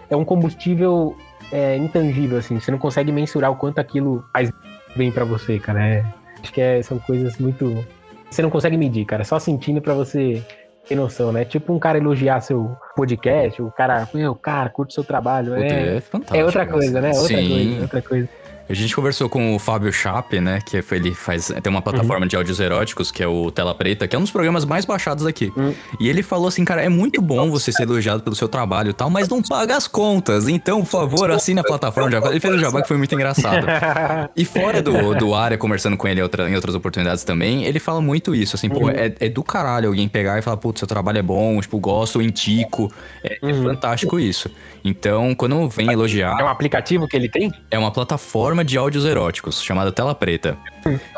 [0.09, 1.15] é um combustível
[1.51, 2.59] é, intangível, assim.
[2.59, 4.51] Você não consegue mensurar o quanto aquilo faz
[4.95, 5.85] bem pra você, cara.
[5.85, 6.05] É,
[6.41, 7.85] acho que é- são coisas muito.
[8.29, 9.23] Você não consegue medir, cara.
[9.23, 10.43] Só sentindo pra você
[10.87, 11.45] ter noção, né?
[11.45, 15.55] Tipo um cara elogiar seu podcast, o cara, meu, cara, curte seu trabalho.
[15.55, 16.01] É, é
[16.33, 17.09] é outra coisa, né?
[17.09, 17.49] Outra Sim.
[17.49, 18.29] coisa, outra coisa.
[18.71, 20.59] A gente conversou com o Fábio Chape, né?
[20.65, 21.51] Que foi, ele faz.
[21.61, 24.31] Tem uma plataforma de áudios eróticos, que é o Tela Preta, que é um dos
[24.31, 25.51] programas mais baixados aqui.
[25.57, 25.73] Hum.
[25.99, 28.93] E ele falou assim, cara, é muito bom você ser elogiado pelo seu trabalho e
[28.93, 30.47] tal, mas não paga as contas.
[30.47, 32.15] Então, por favor, assine a plataforma de.
[32.27, 33.65] Ele fez o Jabá que foi muito engraçado.
[34.35, 37.79] E fora do, do área, conversando com ele em, outra- em outras oportunidades também, ele
[37.79, 40.87] fala muito isso, assim, pô, é, é do caralho alguém pegar e falar, putz, seu
[40.87, 42.91] trabalho é bom, tipo, gosto, indico.
[43.23, 44.49] É, é fantástico isso.
[44.83, 46.39] Então, quando vem elogiar.
[46.39, 47.51] É um aplicativo que ele tem?
[47.69, 50.57] É uma plataforma de áudios eróticos, chamada Tela Preta.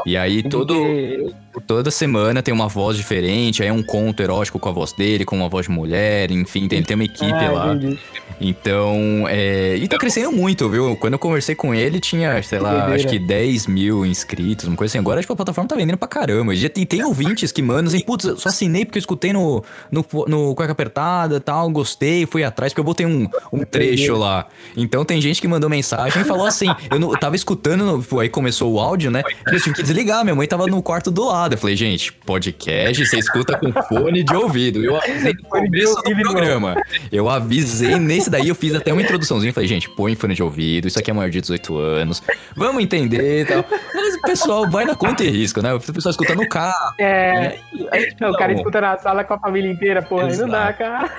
[0.05, 0.73] E aí todo,
[1.67, 5.25] toda semana tem uma voz diferente, aí é um conto erótico com a voz dele,
[5.25, 7.73] com uma voz de mulher, enfim, tem, ele tem uma equipe Ah, lá.
[7.75, 7.99] entendi.
[8.41, 9.75] Então, é...
[9.77, 10.95] E tá crescendo muito, viu?
[10.97, 12.95] Quando eu conversei com ele, tinha, sei lá, doideira.
[12.95, 14.99] acho que 10 mil inscritos, uma coisa assim.
[14.99, 16.55] Agora, tipo, a plataforma tá vendendo pra caramba.
[16.55, 19.63] Já tem, tem ouvintes que mandam assim, putz, eu só assinei porque eu escutei no,
[19.91, 24.15] no, no Cueca Apertada e tal, gostei, fui atrás, porque eu botei um, um trecho
[24.17, 24.47] lá.
[24.75, 28.03] Então tem gente que mandou mensagem e falou assim, eu, não, eu tava escutando, no-
[28.03, 29.23] pô, aí começou o áudio, né?
[29.47, 31.42] Eu tive que desligar, minha mãe tava no quarto do lado.
[31.51, 34.83] Eu falei, gente, podcast, você escuta com fone de ouvido.
[34.83, 36.75] Eu avisei no começo do programa.
[37.11, 39.51] Eu avisei nesse daí, eu fiz até uma introduçãozinha.
[39.51, 42.23] Falei, gente, põe fone de ouvido, isso aqui é maior de 18 anos.
[42.55, 43.65] Vamos entender e tal.
[43.93, 45.73] Mas o pessoal vai na conta e risco, né?
[45.73, 46.93] O pessoal escuta no carro.
[46.99, 47.59] É.
[47.91, 50.77] Aí, O cara escuta na sala com a família inteira, porra, aí não dá, Exato.
[50.77, 51.11] cara.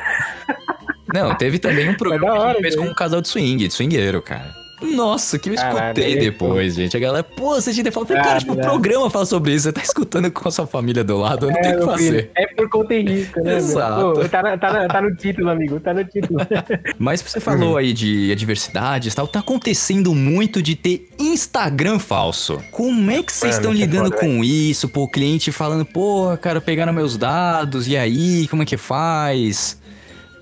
[1.13, 3.29] Não, teve também um programa da que a hora, gente fez com um casal de
[3.29, 4.64] swing, de swingueiro, cara.
[4.85, 6.97] Nossa, que eu Caralho, escutei aí, depois, gente.
[6.97, 8.63] A galera, pô, você tinha falar, cara, tipo, o né?
[8.63, 11.77] programa fala sobre isso, você tá escutando com a sua família do lado, não tenho
[11.77, 12.31] o que meu filho, fazer.
[12.37, 13.57] é por conta e risco, né?
[13.57, 14.13] Exato.
[14.15, 16.39] Pô, tá, na- tá na- tá no título, amigo, tá no título.
[16.99, 22.63] Mas você falou aí de adversidade e tal, tá acontecendo muito de ter Instagram falso.
[22.71, 24.89] Como é que vocês estão é lidando foda, com isso?
[24.89, 29.83] Pô, o cliente falando, pô, cara, pegaram meus dados, e aí, como é que faz?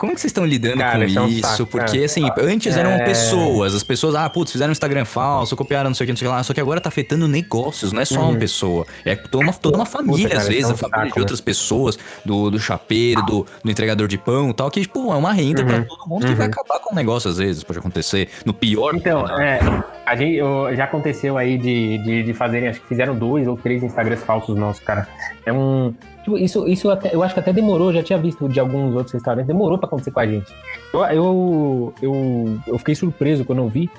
[0.02, 1.40] Como é que vocês estão lidando Cara, com isso é um isso?
[1.42, 2.04] saco, Porque, cara.
[2.04, 3.04] assim, antes eram É.
[3.04, 3.72] pessoas.
[3.72, 6.26] As pessoas, ah, putz, fizeram um Instagram falso, copiaram não sei o que, não sei
[6.26, 6.42] o que lá.
[6.42, 8.84] Só que agora tá afetando negócios, não é só uma pessoa.
[9.04, 10.28] É toda uma, toda uma família, Uhum.
[10.28, 13.22] cara, às isso vezes, é um a família saco, de outras pessoas, do, do chapeiro,
[13.22, 16.26] do, do entregador de pão e tal, que, tipo, é uma renda pra todo mundo
[16.26, 18.28] que vai acabar com o negócio, às vezes, pode acontecer.
[18.44, 18.92] No pior.
[18.92, 18.98] Uhum.
[18.98, 19.58] Então, né?
[19.60, 23.46] é, a gente, eu- já aconteceu aí de, de, de fazerem, acho que fizeram dois
[23.46, 25.06] ou três Instagrams falsos nossos, cara.
[25.46, 25.94] É um.
[26.22, 29.12] Tipo, isso, isso até, eu acho que até demorou, já tinha visto de alguns outros
[29.12, 30.52] restaurantes, demorou pra acontecer com a gente.
[30.92, 33.90] Eu, eu, eu, eu fiquei surpreso quando eu vi.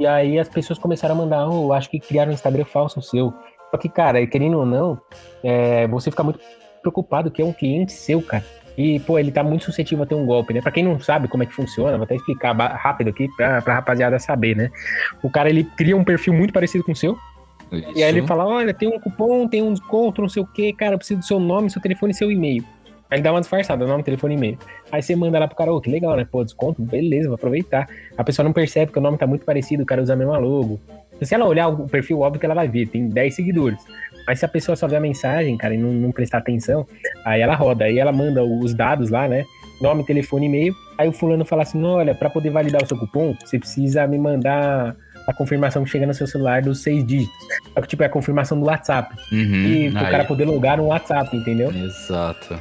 [0.00, 3.00] E aí as pessoas começaram a mandar, oh, eu acho que criaram um Instagram falso
[3.02, 3.32] seu.
[3.70, 5.00] Só que, cara, querendo ou não,
[5.42, 6.40] é, você fica muito
[6.80, 8.44] preocupado que é um cliente seu, cara.
[8.76, 10.62] E, pô, ele tá muito suscetível a ter um golpe, né?
[10.62, 13.74] Pra quem não sabe como é que funciona, vou até explicar rápido aqui pra, pra
[13.74, 14.70] rapaziada saber, né?
[15.20, 17.18] O cara, ele cria um perfil muito parecido com o seu,
[17.72, 20.72] e aí ele fala, olha, tem um cupom, tem um desconto, não sei o que,
[20.72, 22.64] cara, eu preciso do seu nome, seu telefone e seu e-mail.
[23.10, 24.58] Aí ele dá uma disfarçada, nome, telefone e e-mail.
[24.92, 26.26] Aí você manda lá pro cara, ô, que legal, né?
[26.30, 27.88] Pô, desconto, beleza, vou aproveitar.
[28.16, 30.36] A pessoa não percebe que o nome tá muito parecido, o cara usa a mesma
[30.36, 30.78] logo.
[31.22, 33.78] Se ela olhar o perfil, óbvio que ela vai ver, tem 10 seguidores.
[34.26, 36.86] Mas se a pessoa só ver a mensagem, cara, e não, não prestar atenção,
[37.24, 39.44] aí ela roda, aí ela manda os dados lá, né?
[39.80, 40.74] Nome, telefone, e-mail.
[40.98, 44.18] Aí o fulano fala assim: olha, pra poder validar o seu cupom, você precisa me
[44.18, 44.94] mandar
[45.28, 47.36] a confirmação que chega no seu celular dos seis dígitos.
[47.74, 49.14] Só que, tipo, é a confirmação do WhatsApp.
[49.30, 50.10] Uhum, E pro aí.
[50.10, 51.70] cara poder logar no WhatsApp, entendeu?
[51.70, 52.60] Exato.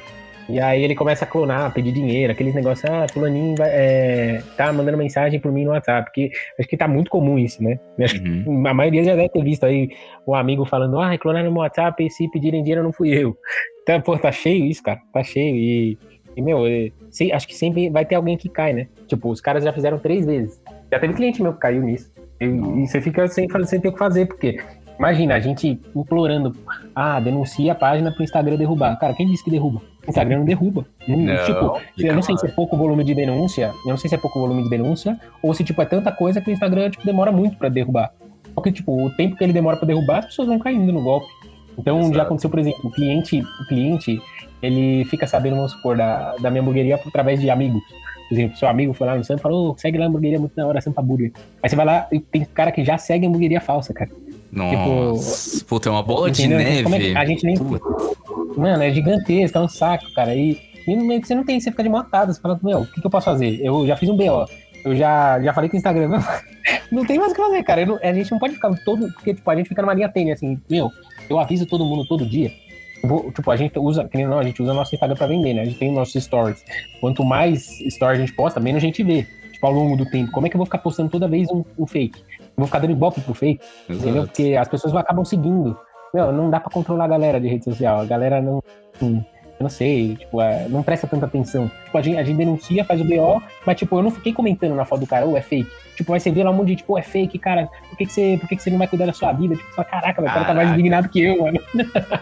[0.49, 4.71] E aí ele começa a clonar, pedir dinheiro, aqueles negócios, ah, fulaninho vai, é, tá
[4.71, 7.77] mandando mensagem por mim no WhatsApp, porque acho que tá muito comum isso, né?
[7.99, 8.65] Uhum.
[8.65, 9.89] a maioria já deve ter visto aí
[10.25, 13.35] o amigo falando, ah, clonaram no WhatsApp e se pedirem dinheiro não fui eu.
[13.83, 15.53] Então, pô, tá cheio isso, cara, tá cheio.
[15.55, 15.97] E,
[16.37, 18.87] e meu, é, se- acho que sempre vai ter alguém que cai, né?
[19.05, 20.61] Tipo, os caras já fizeram três vezes.
[20.89, 22.09] Já teve cliente meu que caiu nisso.
[22.39, 24.59] E, e você fica sem, sem ter o que fazer, porque
[24.97, 26.55] imagina, a gente implorando,
[26.95, 28.97] ah, denuncia a página pro Instagram derrubar.
[28.99, 29.81] Cara, quem disse que derruba?
[30.07, 30.85] Instagram não derruba.
[31.07, 34.09] Não, Não, tipo, eu não sei se é pouco volume de denúncia, eu não sei
[34.09, 36.89] se é pouco volume de denúncia, ou se, tipo, é tanta coisa que o Instagram,
[36.89, 38.11] tipo, demora muito pra derrubar.
[38.55, 41.27] Porque, tipo, o tempo que ele demora pra derrubar, as pessoas vão caindo no golpe.
[41.77, 42.15] Então, Exato.
[42.15, 44.19] já aconteceu, por exemplo, o cliente, o cliente,
[44.61, 47.83] ele fica sabendo, vamos supor, da, da minha hamburgueria através de amigos.
[48.27, 50.39] Por exemplo, seu amigo foi lá no Sampa e falou, "Ô, segue lá a hamburgueria
[50.39, 51.31] muito da hora, Sampa Burger.
[51.63, 54.09] Aí você vai lá e tem cara que já segue a hamburgueria falsa, cara.
[54.51, 56.59] Nossa, puta, é uma bola de Entendeu?
[56.61, 57.11] Então, como é neve.
[57.11, 57.55] que a gente nem.
[58.57, 60.33] Mano, é gigantesco, é um saco, cara.
[60.35, 60.57] E,
[60.87, 62.33] e no meio que você não tem, você fica de mão atada.
[62.33, 63.59] Você fala, meu, o que, que eu posso fazer?
[63.63, 64.45] Eu já fiz um BO.
[64.85, 66.07] Eu já, já falei com o Instagram.
[66.07, 66.19] Não,
[66.91, 67.85] não tem mais o que fazer, cara.
[67.85, 69.11] Não- a gente não pode ficar todo.
[69.13, 70.89] Porque, tipo, a gente fica numa linha tênue, assim, meu,
[71.29, 72.51] eu aviso todo mundo todo dia.
[73.03, 75.53] Vou- tipo, a gente usa, que nem não, a gente usa nosso Instagram pra vender,
[75.53, 75.61] né?
[75.61, 76.63] A gente tem nossos stories.
[76.99, 79.25] Quanto mais stories a gente posta, menos a gente vê.
[79.51, 80.31] Tipo, ao longo do tempo.
[80.31, 82.19] Como é que eu vou ficar postando toda vez um, um fake?
[82.39, 83.63] Eu vou ficar dando ibope pro fake.
[83.89, 84.09] Entendeu?
[84.23, 84.27] Exato.
[84.27, 85.77] Porque as pessoas acabam seguindo.
[86.13, 87.99] Meu, não dá pra controlar a galera de rede social.
[88.01, 88.61] A galera não.
[89.01, 89.25] não-
[89.59, 91.71] eu não sei, tipo, é, não presta tanta atenção.
[91.85, 94.75] Tipo, a gente, a gente denuncia, faz o BO, mas, tipo, eu não fiquei comentando
[94.75, 95.67] na foto do cara, ô, é fake.
[95.97, 98.05] Tipo, aí você vê lá um monte de, tipo, "Pô, é fake, cara, por que,
[98.05, 99.55] que, você, por que, que você não vai cuidar da sua vida?
[99.55, 101.59] Tipo, fala, caraca, meu, o cara tá mais indignado que eu, mano.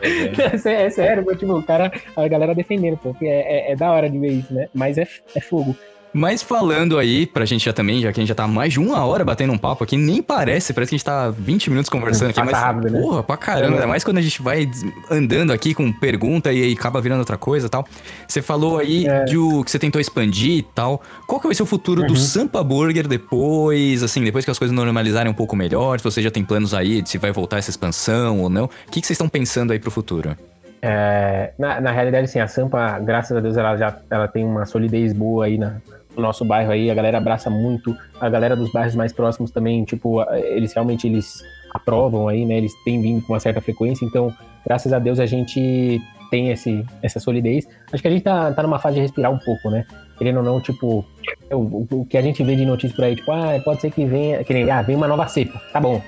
[0.02, 3.72] é, sé- é sério, meu, tipo, o cara, a galera defendendo, pô, porque é, é,
[3.74, 4.68] é da hora de ver isso, né?
[4.74, 5.06] Mas é,
[5.36, 5.76] é fogo.
[6.18, 8.80] Mas falando aí, pra gente já também, já que a gente já tá mais de
[8.80, 11.90] uma hora batendo um papo aqui, nem parece, parece que a gente tá 20 minutos
[11.90, 13.02] conversando aqui, Passa mas rápido, né?
[13.02, 14.66] porra, pra caramba, ainda mais quando a gente vai
[15.12, 17.86] andando aqui com pergunta e aí acaba virando outra coisa e tal.
[18.26, 19.26] Você falou aí É.
[19.26, 21.02] de o, que você tentou expandir e tal.
[21.28, 22.08] Qual que vai ser o futuro Uhum.
[22.08, 26.22] do Sampa Burger depois, assim, depois que as coisas normalizarem um pouco melhor, se você
[26.22, 28.66] já tem planos aí de se vai voltar essa expansão ou não?
[28.66, 30.38] O que, que vocês estão pensando aí pro futuro?
[30.82, 34.66] É, na, na realidade, sim, a Sampa, graças a Deus, ela já ela tem uma
[34.66, 35.78] solidez boa aí na,
[36.16, 39.84] no nosso bairro aí, a galera abraça muito, a galera dos bairros mais próximos também,
[39.84, 41.42] tipo, eles realmente eles
[41.74, 42.58] aprovam aí, né?
[42.58, 44.34] Eles têm vindo com uma certa frequência, então,
[44.66, 46.00] graças a Deus, a gente
[46.32, 47.68] tem esse, essa solidez.
[47.92, 49.86] Acho que a gente tá, tá numa fase de respirar um pouco, né?
[50.18, 51.06] Querendo ou não, tipo,
[51.52, 53.92] o, o- o que a gente vê de notícia por aí, tipo, ah, pode ser
[53.92, 56.02] que venha, que nem, ah, vem uma nova cepa, tá bom.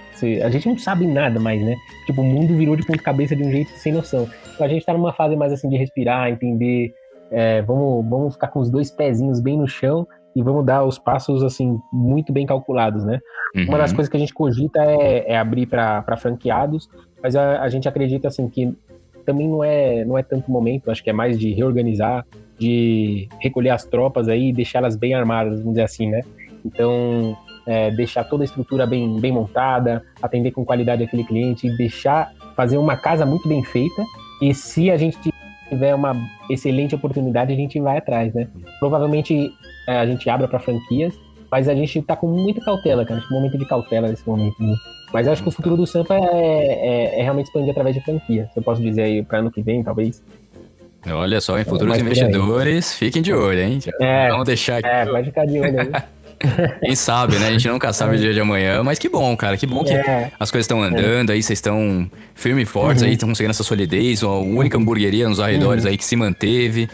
[0.44, 1.76] A gente não sabe nada mais, né?
[2.08, 4.28] Tipo, o mundo virou de ponta cabeça de um jeito sem noção.
[4.56, 6.94] Então a gente tá numa fase mais assim de respirar, entender,
[7.32, 11.00] é, vamos, vamos ficar com os dois pezinhos bem no chão e vamos dar os
[11.00, 13.20] passos, assim, muito bem calculados, né?
[13.68, 13.96] Uma das Uhum.
[13.96, 16.88] coisas que a gente cogita é, é abrir para franqueados,
[17.24, 18.72] mas a, a gente acredita assim que
[19.26, 22.26] também não é não é tanto momento, acho que é mais de reorganizar,
[22.58, 26.22] de recolher as tropas aí e deixá-las bem armadas, vamos dizer assim, né?
[26.64, 32.32] Então, é, deixar toda a estrutura bem, bem montada, atender com qualidade aquele cliente, deixar
[32.56, 34.04] fazer uma casa muito bem feita
[34.42, 35.18] e se a gente
[35.70, 36.16] tiver uma
[36.50, 38.48] excelente oportunidade, a gente vai atrás, né?
[38.80, 39.52] Provavelmente
[39.88, 41.14] é, a gente abra para franquias,
[41.52, 43.20] mas a gente tá com muita cautela, cara.
[43.20, 44.56] Acho que é um momento de cautela nesse momento.
[44.62, 44.76] Né?
[45.14, 46.20] Mas acho que o futuro do Sampa é,
[47.16, 48.50] é- é realmente expandir através de franquia.
[48.54, 50.22] Se eu posso dizer aí para ano que vem, talvez.
[51.10, 52.02] Olha só, em futuros por aí.
[52.02, 53.80] investidores, fiquem de olho, hein?
[54.02, 54.28] É.
[54.30, 54.88] Vamos deixar aqui.
[54.90, 55.90] É, pode ficar de olho aí.
[56.80, 57.48] Quem sabe, né?
[57.48, 59.58] A gente nunca sabe o dia de amanhã, mas que bom, cara.
[59.58, 60.32] Que bom que É.
[60.40, 64.22] as coisas estão andando aí, vocês estão firme e fortes aí, estão conseguindo essa solidez,
[64.24, 66.88] a única hamburgueria nos arredores aí que se manteve.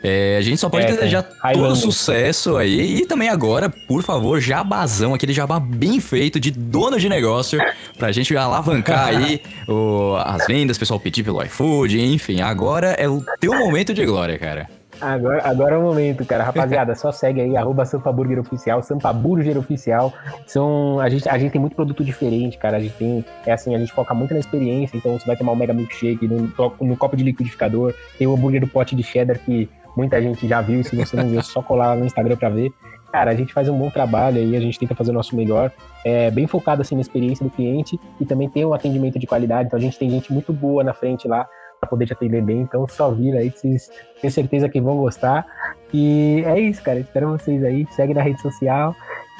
[0.00, 1.54] É, a gente só pode É, desejar cara.
[1.58, 2.98] todo sucesso aí.
[3.00, 7.58] E também agora, por favor, jabazão, aquele jabá bem feito de dono de negócio,
[7.98, 12.40] pra gente alavancar aí o- as vendas, o pessoal pedir pelo iFood, enfim.
[12.40, 14.68] Agora é o teu momento de glória, cara.
[15.00, 16.42] Agora, agora é o momento, cara.
[16.42, 20.12] Rapaziada, só segue aí, arroba Sampa Burger Oficial, Sampa Burger Oficial.
[20.46, 22.76] São, a, gente, a gente tem muito produto diferente, cara.
[22.76, 24.96] A gente tem, é assim, a gente foca muito na experiência.
[24.96, 27.94] Então você vai tomar um Mega Milkshake no, no copo de liquidificador.
[28.18, 30.82] Tem o hambúrguer do pote de cheddar que muita gente já viu.
[30.82, 32.72] Se você não viu, é só colar no Instagram pra ver.
[33.12, 35.72] Cara, a gente faz um bom trabalho aí, a gente tenta fazer o nosso melhor.
[36.04, 39.68] É bem focado assim na experiência do cliente e também tem um atendimento de qualidade.
[39.68, 41.46] Então a gente tem gente muito boa na frente lá
[41.80, 42.60] para poder te atender bem.
[42.60, 45.46] Então só vira aí que vocês têm certeza que vão gostar.
[45.92, 46.98] E é isso, cara.
[47.00, 47.86] Espero vocês aí.
[47.92, 48.94] Segue na rede social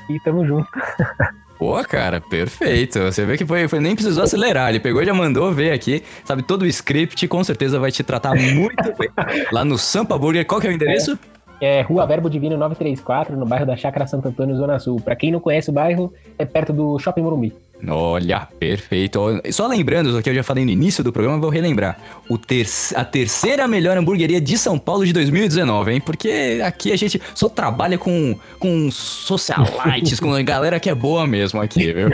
[0.09, 0.69] e tamo junto.
[1.59, 3.01] Pô, cara, perfeito.
[3.01, 4.69] Você vê que foi, foi- nem precisou acelerar.
[4.71, 8.05] Ele pegou e já mandou ver aqui, sabe, todo o script, com certeza vai te
[8.05, 9.09] tratar muito bem.
[9.51, 11.19] Lá no Sampa Burger, qual que é o endereço?
[11.61, 15.01] É Rua Verbo Divino 934, no bairro da Chácara Santo Antônio, Zona Sul.
[15.01, 17.53] Pra quem não conhece o bairro, é perto do Shopping Morumbi.
[17.87, 19.21] Olha, perfeito.
[19.53, 21.97] Só lembrando, o que eu já falei no início do programa, vou relembrar.
[22.29, 26.01] O ter a terceira melhor hamburgueria de São Paulo de 2019, hein?
[26.01, 31.27] Porque aqui a gente só trabalha com, com socialites, com a galera que é boa
[31.27, 32.09] mesmo aqui, viu?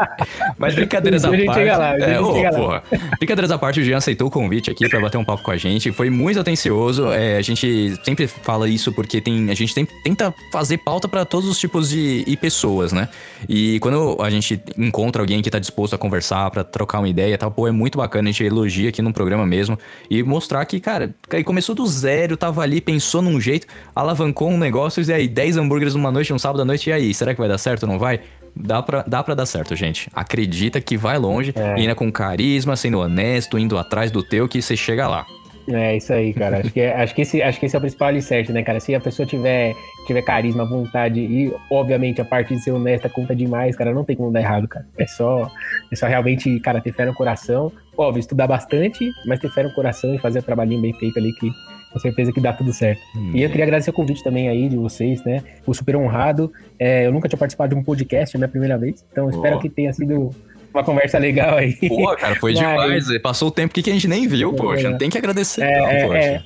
[0.58, 1.44] Mas brincadeiras à parte.
[1.64, 2.50] lá, é, lá.
[2.52, 2.82] porra.
[3.18, 5.56] Brincadeiras à parte, o Jean aceitou o convite aqui pra bater um papo com a
[5.56, 5.90] gente.
[5.90, 7.10] Foi muito atencioso.
[7.12, 11.24] É, a gente sempre fala isso porque tem, a gente tem- tenta fazer pauta pra
[11.24, 13.08] todos os tipos de pessoas, né?
[13.48, 17.34] E quando a gente encontra alguém que tá disposto a conversar, pra trocar uma ideia
[17.34, 18.28] e tal, pô, é muito bacana.
[18.28, 19.78] A gente elogia aqui no programa mesmo
[20.10, 24.58] e mostrar que, cara, aí começou do zero, tava ali, pensou num jeito, alavancou um
[24.58, 27.40] negócio e aí 10 hambúrgueres numa noite, um sábado à noite, e aí, será que
[27.40, 28.20] vai dar certo ou não vai?
[28.56, 30.08] Dá pra, dá pra dar certo, gente.
[30.12, 31.74] Acredita que vai longe, É.
[31.74, 35.24] ainda com carisma, sendo honesto, indo atrás do teu, que você chega lá.
[35.70, 36.58] É isso aí, cara.
[36.60, 38.80] Acho que, é- acho, que esse, acho que esse é o principal alicerce, né, cara?
[38.80, 39.74] Se a pessoa tiver,
[40.06, 44.16] tiver carisma, vontade e, obviamente, a parte de ser honesta conta demais, cara, não tem
[44.16, 44.86] como dar errado, cara.
[44.98, 45.50] É só,
[45.92, 47.70] é só realmente, cara, ter fé no coração.
[47.96, 51.32] Óbvio, estudar bastante, mas ter fé no coração e fazer o trabalhinho bem feito ali
[51.34, 51.50] que
[51.92, 53.00] com certeza que dá tudo certo.
[53.34, 55.42] E eu queria agradecer o convite também aí de vocês, né?
[55.64, 56.52] Fui super honrado.
[56.78, 59.04] É, eu nunca tinha participado de um podcast, é a minha primeira vez.
[59.10, 59.58] Então espero Ó.
[59.58, 60.30] que tenha sido
[60.72, 61.74] uma conversa legal aí.
[61.88, 62.60] Pô, cara, foi Mas-
[63.06, 63.18] demais.
[63.22, 64.92] Passou o tempo que a gente nem viu, poxa.
[64.98, 66.42] Tem que agradecer, É, não, é, é.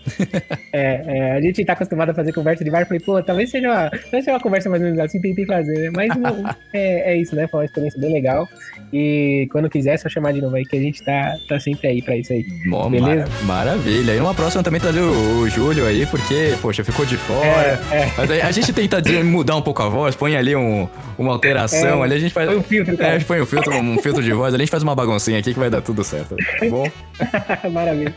[0.73, 2.87] É, é, a gente tá acostumado a fazer conversa de bar.
[2.87, 5.79] Falei, pô, talvez seja uma, talvez seja uma conversa mais ou menos assim, tentei fazer,
[5.79, 5.91] né?
[5.95, 7.47] Mas não, é, é isso, né?
[7.49, 8.49] Foi uma experiência bem legal.
[8.93, 11.89] E quando quiser, é só chamar de novo aí, que a gente tá, tá sempre
[11.89, 12.43] aí pra isso aí.
[12.45, 13.01] Beleza?
[13.01, 14.13] mara- maravilha.
[14.15, 17.81] E numa próxima também trazer o, o Júlio aí, porque, poxa, ficou de fora.
[17.91, 18.13] É, é.
[18.17, 22.01] Mas aí a gente tenta mudar um pouco a voz, põe ali um- uma alteração,
[22.01, 22.49] É, ali a gente faz.
[22.49, 23.13] põe um filtro, É, cara.
[23.19, 25.59] gente põe um filtro, um filtro de voz, a gente faz uma baguncinha aqui que
[25.59, 26.37] vai dar tudo certo.
[26.37, 26.91] Tá bom?
[27.71, 28.15] Maravilha.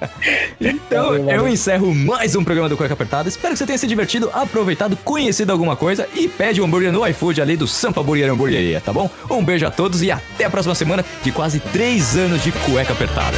[0.60, 1.30] Então, valeu.
[1.30, 3.30] eu encerro mais um programa do Cueca Apertada.
[3.30, 7.06] Espero que você tenha se divertido, aproveitado, conhecido alguma coisa e pede um hambúrguer no
[7.08, 9.10] iFood ali do Sampa Burger Hamburgueria, tá bom?
[9.30, 12.93] Um beijo a todos e até a próxima semana de quase três anos de Cueca
[12.93, 13.38] Apertada.